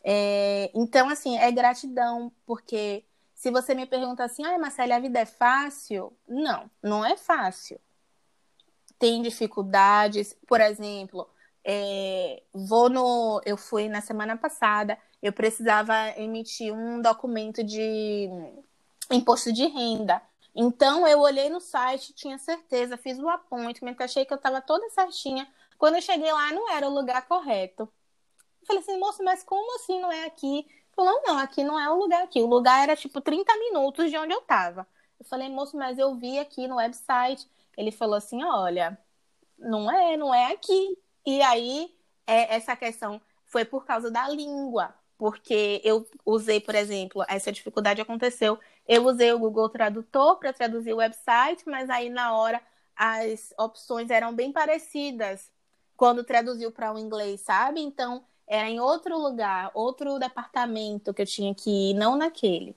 [0.04, 3.04] É, então, assim, é gratidão, porque
[3.40, 6.12] se você me pergunta assim, ah, Marcela, a vida é fácil?
[6.28, 7.80] Não, não é fácil.
[8.98, 11.26] Tem dificuldades, por exemplo,
[11.64, 13.40] é, vou no.
[13.46, 18.28] Eu fui na semana passada, eu precisava emitir um documento de
[19.10, 20.20] imposto de renda.
[20.54, 24.90] Então eu olhei no site, tinha certeza, fiz o appointment, achei que eu estava toda
[24.90, 25.48] certinha.
[25.78, 27.84] Quando eu cheguei lá, não era o lugar correto.
[28.60, 30.66] Eu falei assim, moço, mas como assim não é aqui?
[30.94, 32.40] Falou, não, aqui não é o lugar aqui.
[32.42, 34.86] O lugar era tipo 30 minutos de onde eu tava.
[35.18, 37.48] Eu falei, moço, mas eu vi aqui no website.
[37.76, 38.98] Ele falou assim: olha,
[39.58, 40.98] não é, não é aqui.
[41.26, 41.94] E aí,
[42.26, 44.94] é, essa questão foi por causa da língua.
[45.18, 48.58] Porque eu usei, por exemplo, essa dificuldade aconteceu.
[48.88, 52.60] Eu usei o Google Tradutor para traduzir o website, mas aí na hora
[52.96, 55.50] as opções eram bem parecidas
[55.96, 57.80] quando traduziu para o inglês, sabe?
[57.80, 62.76] Então era em outro lugar, outro departamento que eu tinha que ir, não naquele.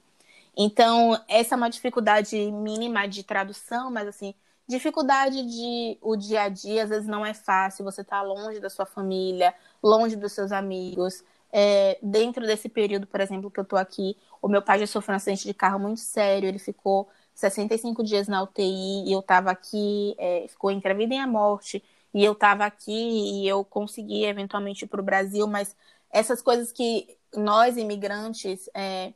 [0.58, 4.36] Então, essa é uma dificuldade mínima de tradução, mas assim,
[4.68, 8.70] dificuldade de o dia a dia, às vezes não é fácil, você tá longe da
[8.70, 11.24] sua família, longe dos seus amigos.
[11.52, 15.14] É, dentro desse período, por exemplo, que eu tô aqui, o meu pai já sofreu
[15.14, 19.52] um acidente de carro muito sério, ele ficou 65 dias na UTI e eu tava
[19.52, 23.63] aqui, é, ficou entre a vida e a morte e eu estava aqui e eu
[23.65, 25.76] consegui eventualmente ir para o Brasil, mas
[26.12, 29.13] essas coisas que nós imigrantes, é,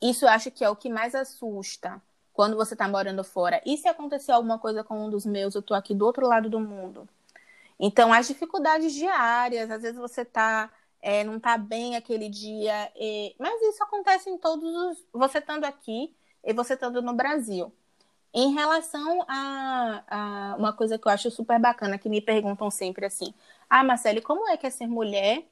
[0.00, 2.00] isso eu acho que é o que mais assusta
[2.32, 3.62] quando você está morando fora.
[3.64, 6.50] E se acontecer alguma coisa com um dos meus, eu estou aqui do outro lado
[6.50, 7.08] do mundo.
[7.80, 10.70] Então, as dificuldades diárias, às vezes você tá,
[11.00, 13.34] é, não está bem aquele dia, e...
[13.38, 15.04] mas isso acontece em todos os.
[15.12, 17.72] Você estando aqui e você estando no Brasil.
[18.34, 23.06] Em relação a, a, uma coisa que eu acho super bacana, que me perguntam sempre
[23.06, 23.34] assim:
[23.68, 25.44] Ah, Marcele, como é que é ser mulher?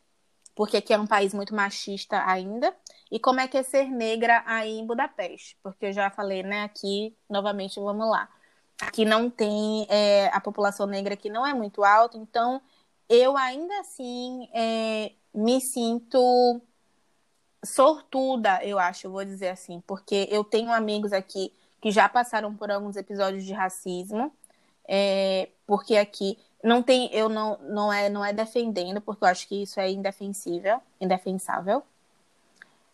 [0.54, 2.74] Porque aqui é um país muito machista ainda.
[3.10, 5.56] E como é que é ser negra aí em Budapeste?
[5.62, 6.64] Porque eu já falei, né?
[6.64, 8.28] Aqui, novamente, vamos lá.
[8.80, 9.86] Aqui não tem.
[9.90, 12.60] É, a população negra aqui não é muito alta, então
[13.08, 16.60] eu ainda assim é, me sinto
[17.64, 21.52] sortuda, eu acho, vou dizer assim, porque eu tenho amigos aqui
[21.84, 24.32] que já passaram por alguns episódios de racismo,
[24.88, 29.46] é, porque aqui não tem, eu não, não é, não é defendendo, porque eu acho
[29.46, 31.82] que isso é indefensível, indefensável,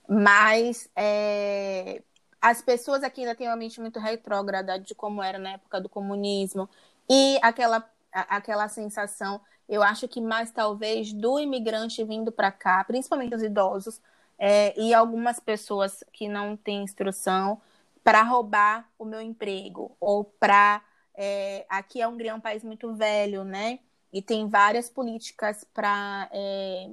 [0.08, 2.02] mas é,
[2.42, 5.88] as pessoas aqui ainda têm uma mente muito retrógrada de como era na época do
[5.88, 6.68] comunismo.
[7.08, 13.36] E aquela, aquela sensação, eu acho que mais talvez do imigrante vindo para cá, principalmente
[13.36, 14.00] os idosos
[14.36, 17.62] é, e algumas pessoas que não têm instrução
[18.02, 20.82] para roubar o meu emprego ou para
[21.14, 23.80] é, aqui a Hungria é um país muito velho, né?
[24.12, 26.90] E tem várias políticas para é,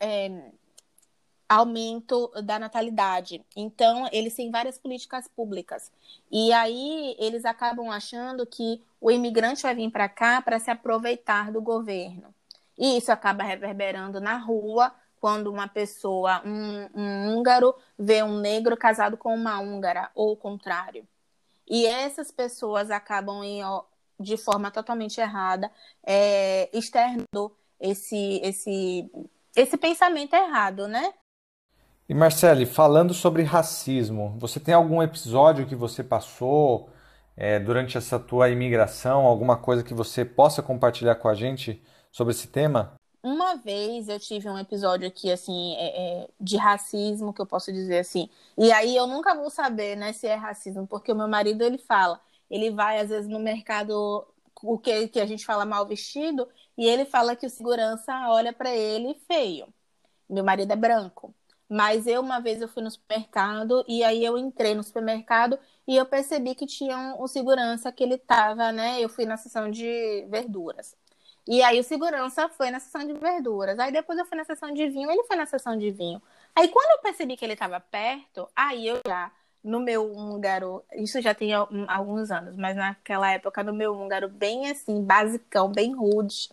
[0.00, 0.50] é,
[1.48, 3.44] aumento da natalidade.
[3.56, 5.90] Então, eles têm várias políticas públicas.
[6.30, 11.50] E aí, eles acabam achando que o imigrante vai vir para cá para se aproveitar
[11.52, 12.34] do governo.
[12.76, 18.76] E isso acaba reverberando na rua, quando uma pessoa, um, um húngaro, vê um negro
[18.76, 21.06] casado com uma húngara, ou o contrário.
[21.68, 23.60] E essas pessoas acabam em,
[24.18, 25.70] de forma totalmente errada,
[26.04, 29.10] é, externando esse, esse,
[29.54, 31.12] esse pensamento errado, né?
[32.08, 36.88] E Marcele, falando sobre racismo, você tem algum episódio que você passou
[37.36, 42.32] é, durante essa tua imigração, alguma coisa que você possa compartilhar com a gente sobre
[42.32, 42.94] esse tema?
[43.22, 47.72] Uma vez eu tive um episódio aqui, assim, é, é, de racismo, que eu posso
[47.72, 48.28] dizer assim.
[48.56, 51.78] E aí eu nunca vou saber, né, se é racismo, porque o meu marido, ele
[51.78, 54.26] fala, ele vai, às vezes, no mercado,
[54.62, 58.52] o que, que a gente fala mal vestido, e ele fala que o segurança olha
[58.52, 59.66] para ele feio.
[60.28, 61.34] Meu marido é branco.
[61.68, 65.96] Mas eu, uma vez, eu fui no supermercado, e aí eu entrei no supermercado, e
[65.96, 69.70] eu percebi que tinha um, um segurança que ele tava, né, eu fui na seção
[69.70, 70.96] de verduras.
[71.48, 73.78] E aí o segurança foi na sessão de verduras.
[73.78, 76.20] Aí depois eu fui na sessão de vinho, ele foi na sessão de vinho.
[76.54, 79.32] Aí quando eu percebi que ele estava perto, aí eu já,
[79.64, 84.70] no meu húngaro, isso já tem alguns anos, mas naquela época, no meu húngaro, bem
[84.70, 86.50] assim, basicão, bem rude.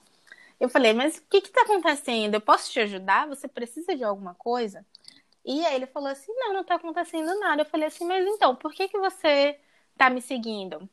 [0.62, 2.36] Eu falei, mas o que está acontecendo?
[2.36, 3.28] Eu posso te ajudar?
[3.28, 4.86] Você precisa de alguma coisa?
[5.44, 7.64] E aí ele falou assim, não, não está acontecendo nada.
[7.64, 9.60] Eu falei assim, mas então, por que, que você
[9.92, 10.90] está me seguindo?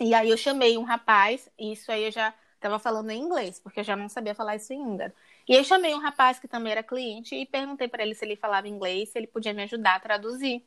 [0.00, 2.34] E aí eu chamei um rapaz, e isso aí eu já
[2.66, 5.12] Tava falando em inglês, porque eu já não sabia falar isso húngaro.
[5.46, 8.34] E aí chamei um rapaz que também era cliente e perguntei para ele se ele
[8.34, 10.66] falava inglês, se ele podia me ajudar a traduzir.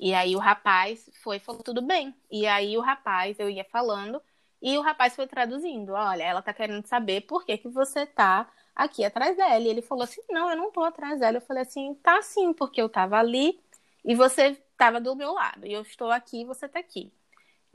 [0.00, 2.14] E aí o rapaz foi falou tudo bem.
[2.30, 4.18] E aí o rapaz, eu ia falando,
[4.62, 5.92] e o rapaz foi traduzindo.
[5.92, 9.60] Olha, ela tá querendo saber por que, que você tá aqui atrás dela.
[9.60, 11.36] E ele falou assim: não, eu não tô atrás dela.
[11.36, 13.60] Eu falei assim: tá sim, porque eu tava ali
[14.02, 15.66] e você tava do meu lado.
[15.66, 17.12] E eu estou aqui e você tá aqui.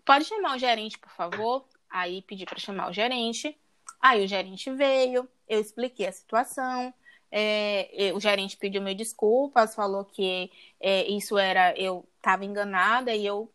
[0.03, 1.63] Pode chamar o gerente, por favor?
[1.91, 3.57] Aí pedi para chamar o gerente.
[4.01, 6.93] Aí o gerente veio, eu expliquei a situação.
[7.31, 13.25] É, o gerente pediu mil desculpas, falou que é, isso era eu estava enganada e
[13.25, 13.49] eu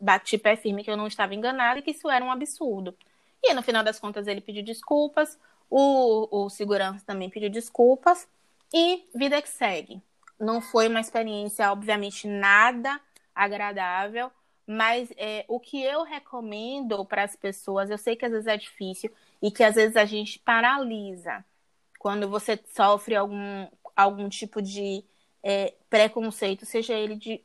[0.00, 2.96] bati pé firme que eu não estava enganada e que isso era um absurdo.
[3.42, 8.28] E no final das contas ele pediu desculpas, o, o segurança também pediu desculpas
[8.72, 10.00] e vida que segue.
[10.38, 13.00] Não foi uma experiência, obviamente, nada
[13.34, 14.30] agradável,
[14.66, 18.56] mas é, o que eu recomendo para as pessoas, eu sei que às vezes é
[18.56, 21.44] difícil e que às vezes a gente paralisa
[21.98, 25.04] quando você sofre algum, algum tipo de
[25.42, 27.44] é, preconceito, seja ele de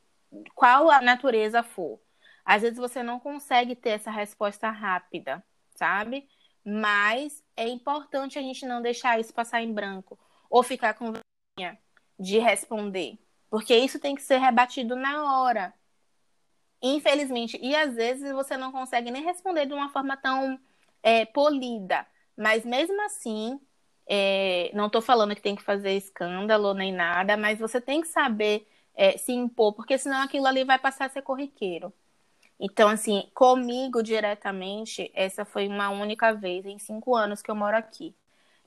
[0.54, 2.00] qual a natureza for.
[2.44, 6.28] Às vezes você não consegue ter essa resposta rápida, sabe?
[6.64, 10.18] Mas é importante a gente não deixar isso passar em branco
[10.50, 11.78] ou ficar com vergonha
[12.18, 13.18] de responder,
[13.50, 15.74] porque isso tem que ser rebatido na hora.
[16.82, 20.58] Infelizmente, e às vezes você não consegue nem responder de uma forma tão
[21.02, 23.60] é, polida, mas mesmo assim,
[24.06, 28.08] é, não estou falando que tem que fazer escândalo nem nada, mas você tem que
[28.08, 31.92] saber é, se impor, porque senão aquilo ali vai passar a ser corriqueiro.
[32.60, 37.76] Então, assim, comigo diretamente, essa foi uma única vez em cinco anos que eu moro
[37.76, 38.14] aqui.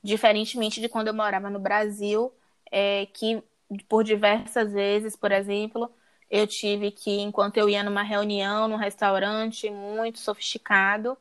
[0.02, 2.32] Diferentemente de quando eu morava no Brasil,
[2.70, 3.42] é, que
[3.88, 5.90] por diversas vezes, por exemplo,
[6.30, 11.16] eu tive que, enquanto eu ia numa reunião, num restaurante muito sofisticado,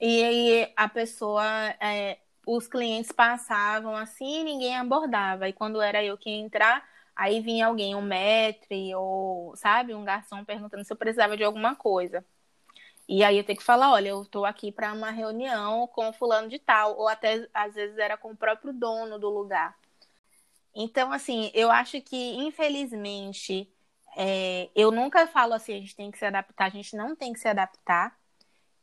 [0.00, 1.44] e aí a pessoa,
[1.80, 5.48] é, os clientes passavam assim e ninguém abordava.
[5.48, 10.04] E quando era eu que ia entrar, aí vinha alguém, um maître ou, sabe, um
[10.04, 12.24] garçom perguntando se eu precisava de alguma coisa.
[13.08, 16.48] E aí eu tenho que falar, olha, eu estou aqui para uma reunião com fulano
[16.48, 19.76] de tal, ou até às vezes era com o próprio dono do lugar.
[20.74, 23.68] Então, assim, eu acho que infelizmente
[24.16, 27.32] é, eu nunca falo assim, a gente tem que se adaptar, a gente não tem
[27.32, 28.16] que se adaptar.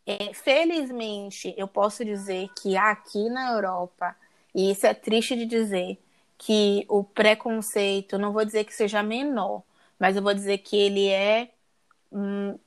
[0.05, 4.15] É, felizmente, eu posso dizer que aqui na Europa,
[4.53, 5.99] e isso é triste de dizer,
[6.37, 9.63] que o preconceito, não vou dizer que seja menor,
[9.99, 11.51] mas eu vou dizer que ele é
[12.11, 12.57] hum,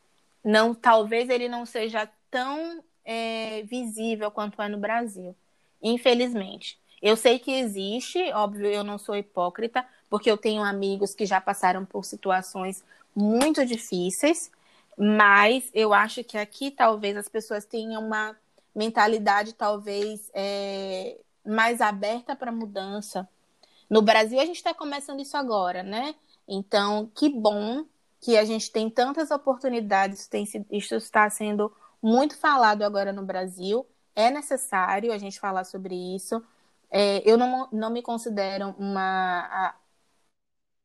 [0.44, 5.34] não, talvez ele não seja tão é, visível quanto é no Brasil,
[5.82, 6.78] infelizmente.
[7.02, 11.40] Eu sei que existe, óbvio, eu não sou hipócrita, porque eu tenho amigos que já
[11.40, 12.84] passaram por situações
[13.16, 14.48] muito difíceis,
[14.96, 18.36] mas eu acho que aqui talvez as pessoas tenham uma
[18.72, 23.28] mentalidade talvez é, mais aberta para mudança.
[23.90, 26.14] No Brasil a gente está começando isso agora, né?
[26.46, 27.84] Então, que bom
[28.20, 33.84] que a gente tem tantas oportunidades, tem, isso está sendo muito falado agora no Brasil.
[34.14, 36.40] É necessário a gente falar sobre isso.
[36.88, 39.74] É, eu não, não me considero uma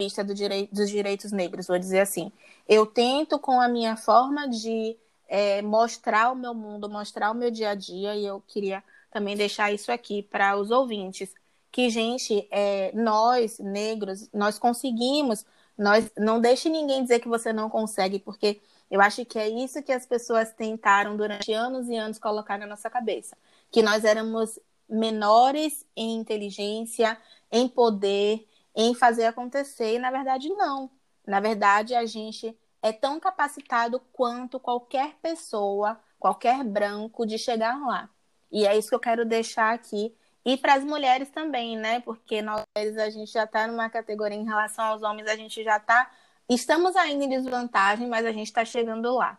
[0.02, 2.32] vista do direi dos direitos negros, vou dizer assim.
[2.66, 4.96] Eu tento, com a minha forma de
[5.28, 8.82] é, mostrar o meu mundo, mostrar o meu dia a dia, e eu queria
[9.12, 11.34] também deixar isso aqui para os ouvintes,
[11.70, 15.46] que, gente, é, nós, negros, nós conseguimos,
[15.78, 19.84] nós não deixe ninguém dizer que você não consegue, porque eu acho que é isso
[19.84, 23.38] que as pessoas tentaram durante anos e anos colocar na nossa cabeça,
[23.70, 24.58] que nós éramos
[24.90, 27.18] menores em inteligência,
[27.52, 28.48] em poder,
[28.82, 30.90] em fazer acontecer, e na verdade não.
[31.28, 38.10] Na verdade, a gente é tão capacitado quanto qualquer pessoa, qualquer branco de chegar lá.
[38.50, 40.16] E é isso que eu quero deixar aqui.
[40.46, 42.00] E para as mulheres também, né?
[42.00, 45.76] Porque nós a gente já está numa categoria em relação aos homens, a gente já
[45.76, 46.10] está.
[46.50, 49.38] Estamos ainda em desvantagem, mas a gente está chegando lá.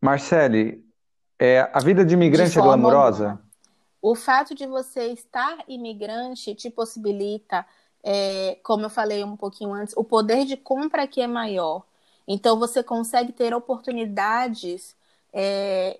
[0.00, 0.84] Marcele,
[1.38, 3.24] é, a vida de imigrante de é glamourosa?
[3.24, 3.44] Alguma.
[4.02, 7.64] O fato de você estar imigrante te possibilita,
[8.04, 11.82] é, como eu falei um pouquinho antes, o poder de compra aqui é maior.
[12.28, 14.94] Então você consegue ter oportunidades
[15.32, 15.98] é,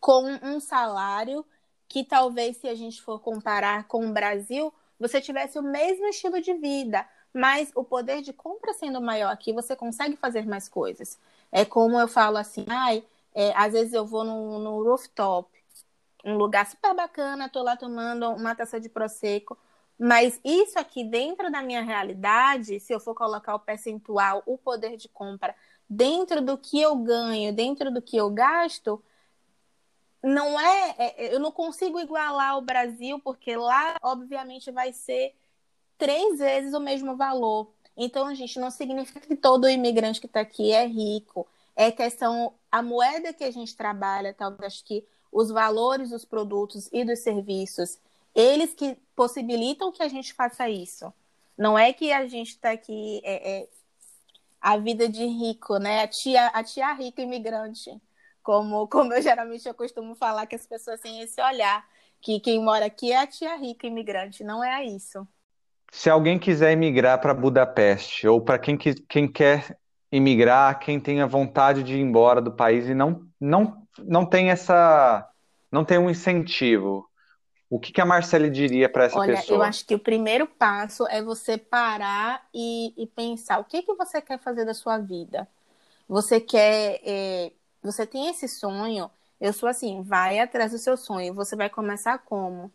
[0.00, 1.46] com um salário
[1.88, 6.40] que talvez, se a gente for comparar com o Brasil, você tivesse o mesmo estilo
[6.40, 11.18] de vida, mas o poder de compra sendo maior aqui, você consegue fazer mais coisas.
[11.52, 15.48] É como eu falo assim, ai, é, às vezes eu vou no, no rooftop
[16.24, 19.56] um lugar super bacana, tô lá tomando uma taça de prosecco,
[19.98, 24.96] mas isso aqui dentro da minha realidade, se eu for colocar o percentual, o poder
[24.96, 25.54] de compra
[25.88, 29.02] dentro do que eu ganho, dentro do que eu gasto,
[30.22, 35.34] não é, é eu não consigo igualar o Brasil porque lá obviamente vai ser
[35.96, 37.72] três vezes o mesmo valor.
[37.96, 41.46] Então, gente, não significa que todo imigrante que está aqui é rico.
[41.74, 47.04] É questão a moeda que a gente trabalha, talvez que os valores dos produtos e
[47.04, 47.98] dos serviços,
[48.36, 51.12] eles que possibilitam que a gente faça isso.
[51.58, 53.68] Não é que a gente está aqui, é, é,
[54.60, 56.02] a vida de rico, né?
[56.02, 57.90] A tia, a tia rica imigrante.
[58.42, 61.84] Como, como eu geralmente eu costumo falar que as pessoas têm esse olhar,
[62.20, 65.26] que quem mora aqui é a tia rica imigrante, não é isso.
[65.90, 69.78] Se alguém quiser imigrar para Budapeste, ou para quem, quem quer
[70.12, 75.28] imigrar, quem tenha vontade de ir embora do país e não, não não tem essa.
[75.70, 77.08] não tem um incentivo.
[77.68, 79.58] O que, que a Marcele diria para essa Olha, pessoa?
[79.58, 83.94] Eu acho que o primeiro passo é você parar e, e pensar o que, que
[83.94, 85.48] você quer fazer da sua vida.
[86.08, 87.00] Você quer.
[87.02, 87.52] É,
[87.82, 89.10] você tem esse sonho.
[89.40, 91.34] Eu sou assim, vai atrás do seu sonho.
[91.34, 92.72] Você vai começar como?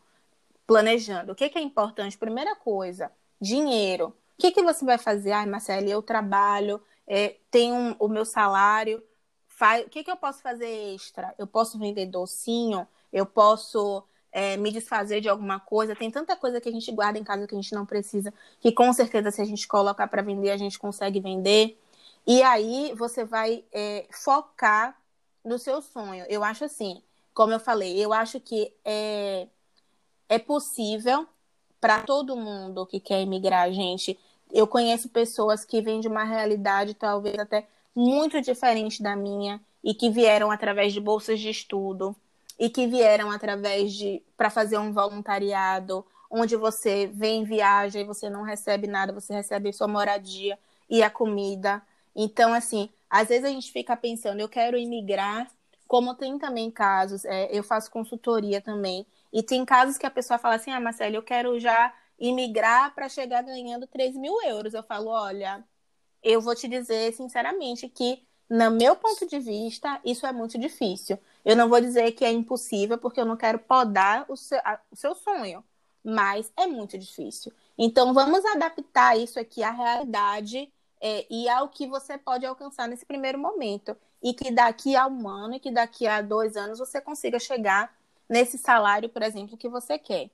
[0.67, 1.31] Planejando.
[1.31, 2.17] O que, que é importante?
[2.17, 4.07] Primeira coisa, dinheiro.
[4.37, 5.31] O que, que você vai fazer?
[5.31, 9.01] Ai, Marcele, eu trabalho, é, tenho o meu salário,
[9.61, 11.35] Faz, o que, que eu posso fazer extra?
[11.37, 12.87] Eu posso vender docinho?
[13.13, 15.95] Eu posso é, me desfazer de alguma coisa?
[15.95, 18.71] Tem tanta coisa que a gente guarda em casa que a gente não precisa, que
[18.71, 21.77] com certeza se a gente colocar para vender, a gente consegue vender.
[22.25, 24.97] E aí você vai é, focar
[25.43, 26.25] no seu sonho.
[26.29, 27.01] Eu acho assim,
[27.33, 29.47] como eu falei, eu acho que é,
[30.29, 31.27] é possível
[31.79, 34.19] para todo mundo que quer emigrar, gente.
[34.51, 39.93] Eu conheço pessoas que vêm de uma realidade talvez até muito diferente da minha e
[39.93, 42.15] que vieram através de bolsas de estudo
[42.61, 48.29] e que vieram através de para fazer um voluntariado onde você vem viaja e você
[48.29, 51.81] não recebe nada, você recebe sua moradia e a comida.
[52.15, 55.49] Então, assim, às vezes a gente fica pensando, eu quero imigrar,
[55.87, 60.37] como tem também casos, é, eu faço consultoria também, e tem casos que a pessoa
[60.37, 64.73] fala assim, ah, Marcelo, eu quero já imigrar para chegar ganhando 3 mil euros.
[64.75, 65.63] Eu falo, olha,
[66.23, 71.17] eu vou te dizer sinceramente que, no meu ponto de vista, isso é muito difícil.
[71.45, 74.77] Eu não vou dizer que é impossível, porque eu não quero podar o seu, a,
[74.91, 75.63] o seu sonho,
[76.03, 77.53] mas é muito difícil.
[77.77, 83.05] Então, vamos adaptar isso aqui à realidade é, e ao que você pode alcançar nesse
[83.05, 83.95] primeiro momento.
[84.21, 87.95] E que daqui a um ano e que daqui a dois anos você consiga chegar
[88.27, 90.29] nesse salário, por exemplo, que você quer.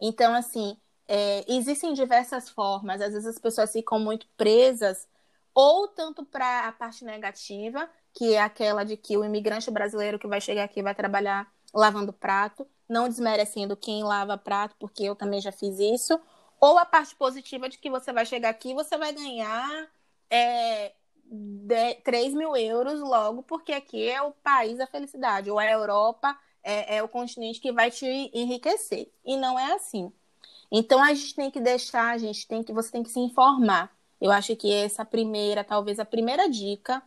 [0.00, 3.00] Então, assim, é, existem diversas formas.
[3.00, 5.06] Às vezes as pessoas ficam muito presas
[5.54, 10.26] ou tanto para a parte negativa, que é aquela de que o imigrante brasileiro que
[10.26, 15.40] vai chegar aqui vai trabalhar lavando prato, não desmerecendo quem lava prato, porque eu também
[15.40, 16.20] já fiz isso.
[16.60, 19.88] Ou a parte positiva de que você vai chegar aqui e você vai ganhar
[20.28, 20.92] é,
[21.24, 26.36] de, 3 mil euros logo, porque aqui é o país da felicidade, ou a Europa
[26.62, 29.10] é, é o continente que vai te enriquecer.
[29.24, 30.12] E não é assim.
[30.70, 33.90] Então a gente tem que deixar, a gente tem que, você tem que se informar.
[34.20, 37.02] Eu acho que essa primeira, talvez a primeira dica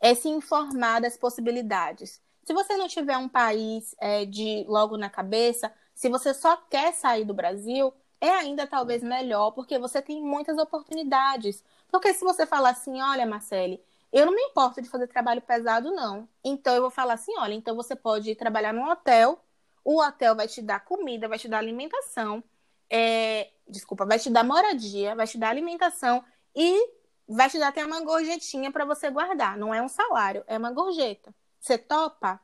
[0.00, 2.20] é se informar das possibilidades.
[2.42, 6.92] Se você não tiver um país é, de logo na cabeça, se você só quer
[6.92, 11.64] sair do Brasil, é ainda talvez melhor, porque você tem muitas oportunidades.
[11.90, 15.90] Porque se você falar assim, olha, Marcele, eu não me importo de fazer trabalho pesado,
[15.92, 16.28] não.
[16.44, 19.40] Então eu vou falar assim, olha, então você pode ir trabalhar num hotel,
[19.84, 22.42] o hotel vai te dar comida, vai te dar alimentação,
[22.90, 23.50] é...
[23.68, 26.24] desculpa, vai te dar moradia, vai te dar alimentação
[26.56, 26.90] e
[27.28, 29.58] vai te dar até uma gorjetinha para você guardar.
[29.58, 31.34] Não é um salário, é uma gorjeta.
[31.60, 32.40] Você topa?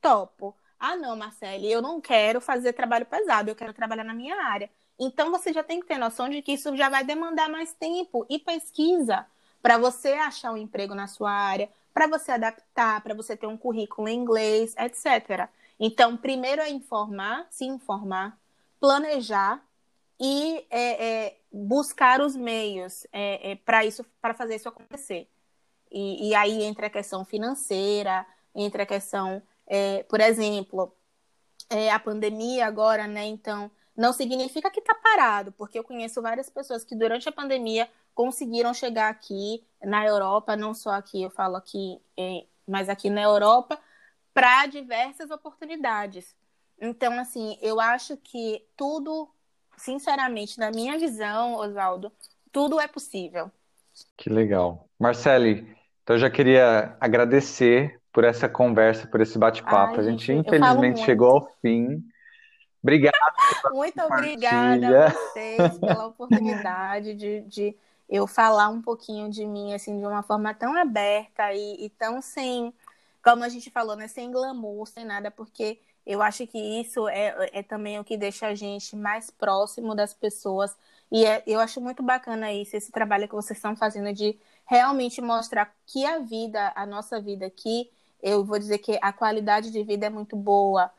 [0.00, 0.56] Topo.
[0.78, 4.70] Ah, não, Marcele, eu não quero fazer trabalho pesado, eu quero trabalhar na minha área.
[4.98, 8.26] Então você já tem que ter noção de que isso já vai demandar mais tempo
[8.28, 9.26] e pesquisa
[9.60, 13.56] para você achar um emprego na sua área, para você adaptar, para você ter um
[13.56, 15.48] currículo em inglês, etc.
[15.78, 18.38] Então, primeiro é informar, se informar,
[18.80, 19.62] planejar
[20.22, 25.28] e é, é, buscar os meios é, é para isso, para fazer isso acontecer.
[25.90, 30.96] E, e, aí entra a questão financeira, entra a questão, é, por exemplo,
[31.68, 33.24] é, a pandemia agora, né?
[33.24, 37.90] Então, não significa que está parado, porque eu conheço várias pessoas que durante a pandemia
[38.14, 42.00] conseguiram chegar aqui na Europa, não só aqui, eu falo aqui,
[42.66, 43.78] mas aqui na Europa,
[44.32, 46.36] para diversas oportunidades.
[46.80, 49.28] Então, assim, eu acho que tudo
[49.76, 52.12] sinceramente, na minha visão, Oswaldo,
[52.50, 53.50] tudo é possível.
[54.16, 54.88] Que legal.
[54.98, 59.98] Marcele, então eu já queria agradecer por essa conversa, por esse bate-papo.
[59.98, 62.02] A gente, infelizmente, chegou ao fim.
[62.82, 63.14] Obrigado.
[63.72, 67.76] Muito obrigada a vocês pela oportunidade de, de
[68.08, 72.20] eu falar um pouquinho de mim, assim, de uma forma tão aberta e, e tão
[72.20, 72.74] sem,
[73.24, 77.50] como a gente falou, né, sem glamour, sem nada, porque eu acho que isso é,
[77.52, 80.76] é também o que deixa a gente mais próximo das pessoas.
[81.10, 85.20] E é, eu acho muito bacana isso, esse trabalho que vocês estão fazendo de realmente
[85.20, 87.90] mostrar que a vida, a nossa vida aqui,
[88.22, 90.90] eu vou dizer que a qualidade de vida é muito boa.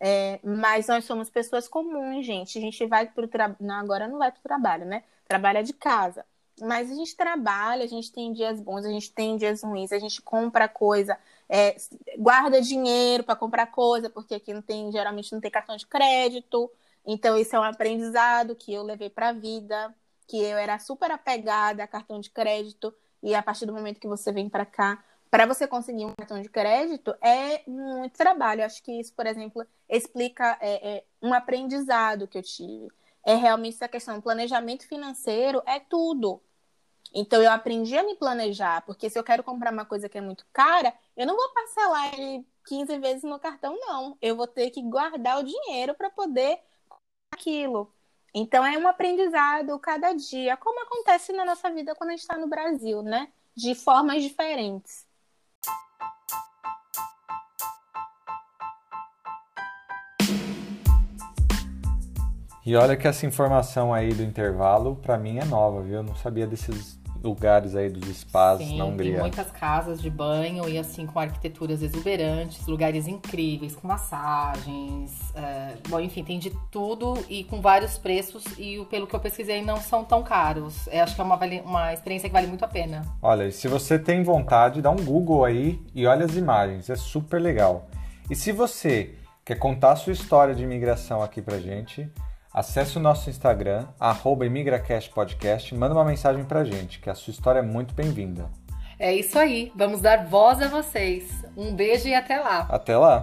[0.00, 2.58] É, mas nós somos pessoas comuns, gente.
[2.58, 3.72] A gente vai para o trabalho.
[3.72, 5.04] Agora não vai para o trabalho, né?
[5.28, 6.24] Trabalha de casa.
[6.60, 9.98] Mas a gente trabalha, a gente tem dias bons, a gente tem dias ruins, a
[9.98, 11.18] gente compra coisa,
[11.52, 11.76] é,
[12.16, 16.70] guarda dinheiro para comprar coisa, porque aqui não tem, geralmente não tem cartão de crédito.
[17.04, 19.92] Então, isso é um aprendizado que eu levei para a vida,
[20.28, 24.06] que eu era super apegada a cartão de crédito, e a partir do momento que
[24.06, 28.60] você vem para cá, para você conseguir um cartão de crédito, é muito trabalho.
[28.60, 32.88] Eu acho que isso, por exemplo, explica é, é, um aprendizado que eu tive.
[33.24, 34.20] É realmente essa questão.
[34.20, 36.40] Planejamento financeiro é tudo.
[37.12, 40.20] Então eu aprendi a me planejar, porque se eu quero comprar uma coisa que é
[40.20, 44.16] muito cara, eu não vou parcelar ele 15 vezes no cartão, não.
[44.22, 46.60] Eu vou ter que guardar o dinheiro para poder
[47.32, 47.92] aquilo.
[48.32, 52.38] Então é um aprendizado cada dia, como acontece na nossa vida quando a gente está
[52.38, 53.28] no Brasil, né?
[53.56, 55.04] De formas diferentes.
[62.64, 65.96] E olha que essa informação aí do intervalo, para mim é nova, viu?
[65.96, 69.12] Eu não sabia desses lugares aí dos spas Sim, na Hungria.
[69.12, 75.74] Tem muitas casas de banho e assim com arquiteturas exuberantes, lugares incríveis, com massagens, é,
[75.88, 79.76] bom, enfim, tem de tudo e com vários preços e pelo que eu pesquisei não
[79.76, 80.86] são tão caros.
[80.88, 83.04] Eu acho que é uma, uma experiência que vale muito a pena.
[83.22, 86.96] Olha, e se você tem vontade, dá um Google aí e olha as imagens, é
[86.96, 87.88] super legal.
[88.30, 89.14] E se você
[89.44, 92.08] quer contar a sua história de imigração aqui pra gente,
[92.52, 93.86] Acesse o nosso Instagram,
[94.44, 98.50] ImigraCastPodcast, manda uma mensagem pra gente, que a sua história é muito bem-vinda.
[98.98, 101.30] É isso aí, vamos dar voz a vocês.
[101.56, 102.66] Um beijo e até lá.
[102.68, 103.22] Até lá.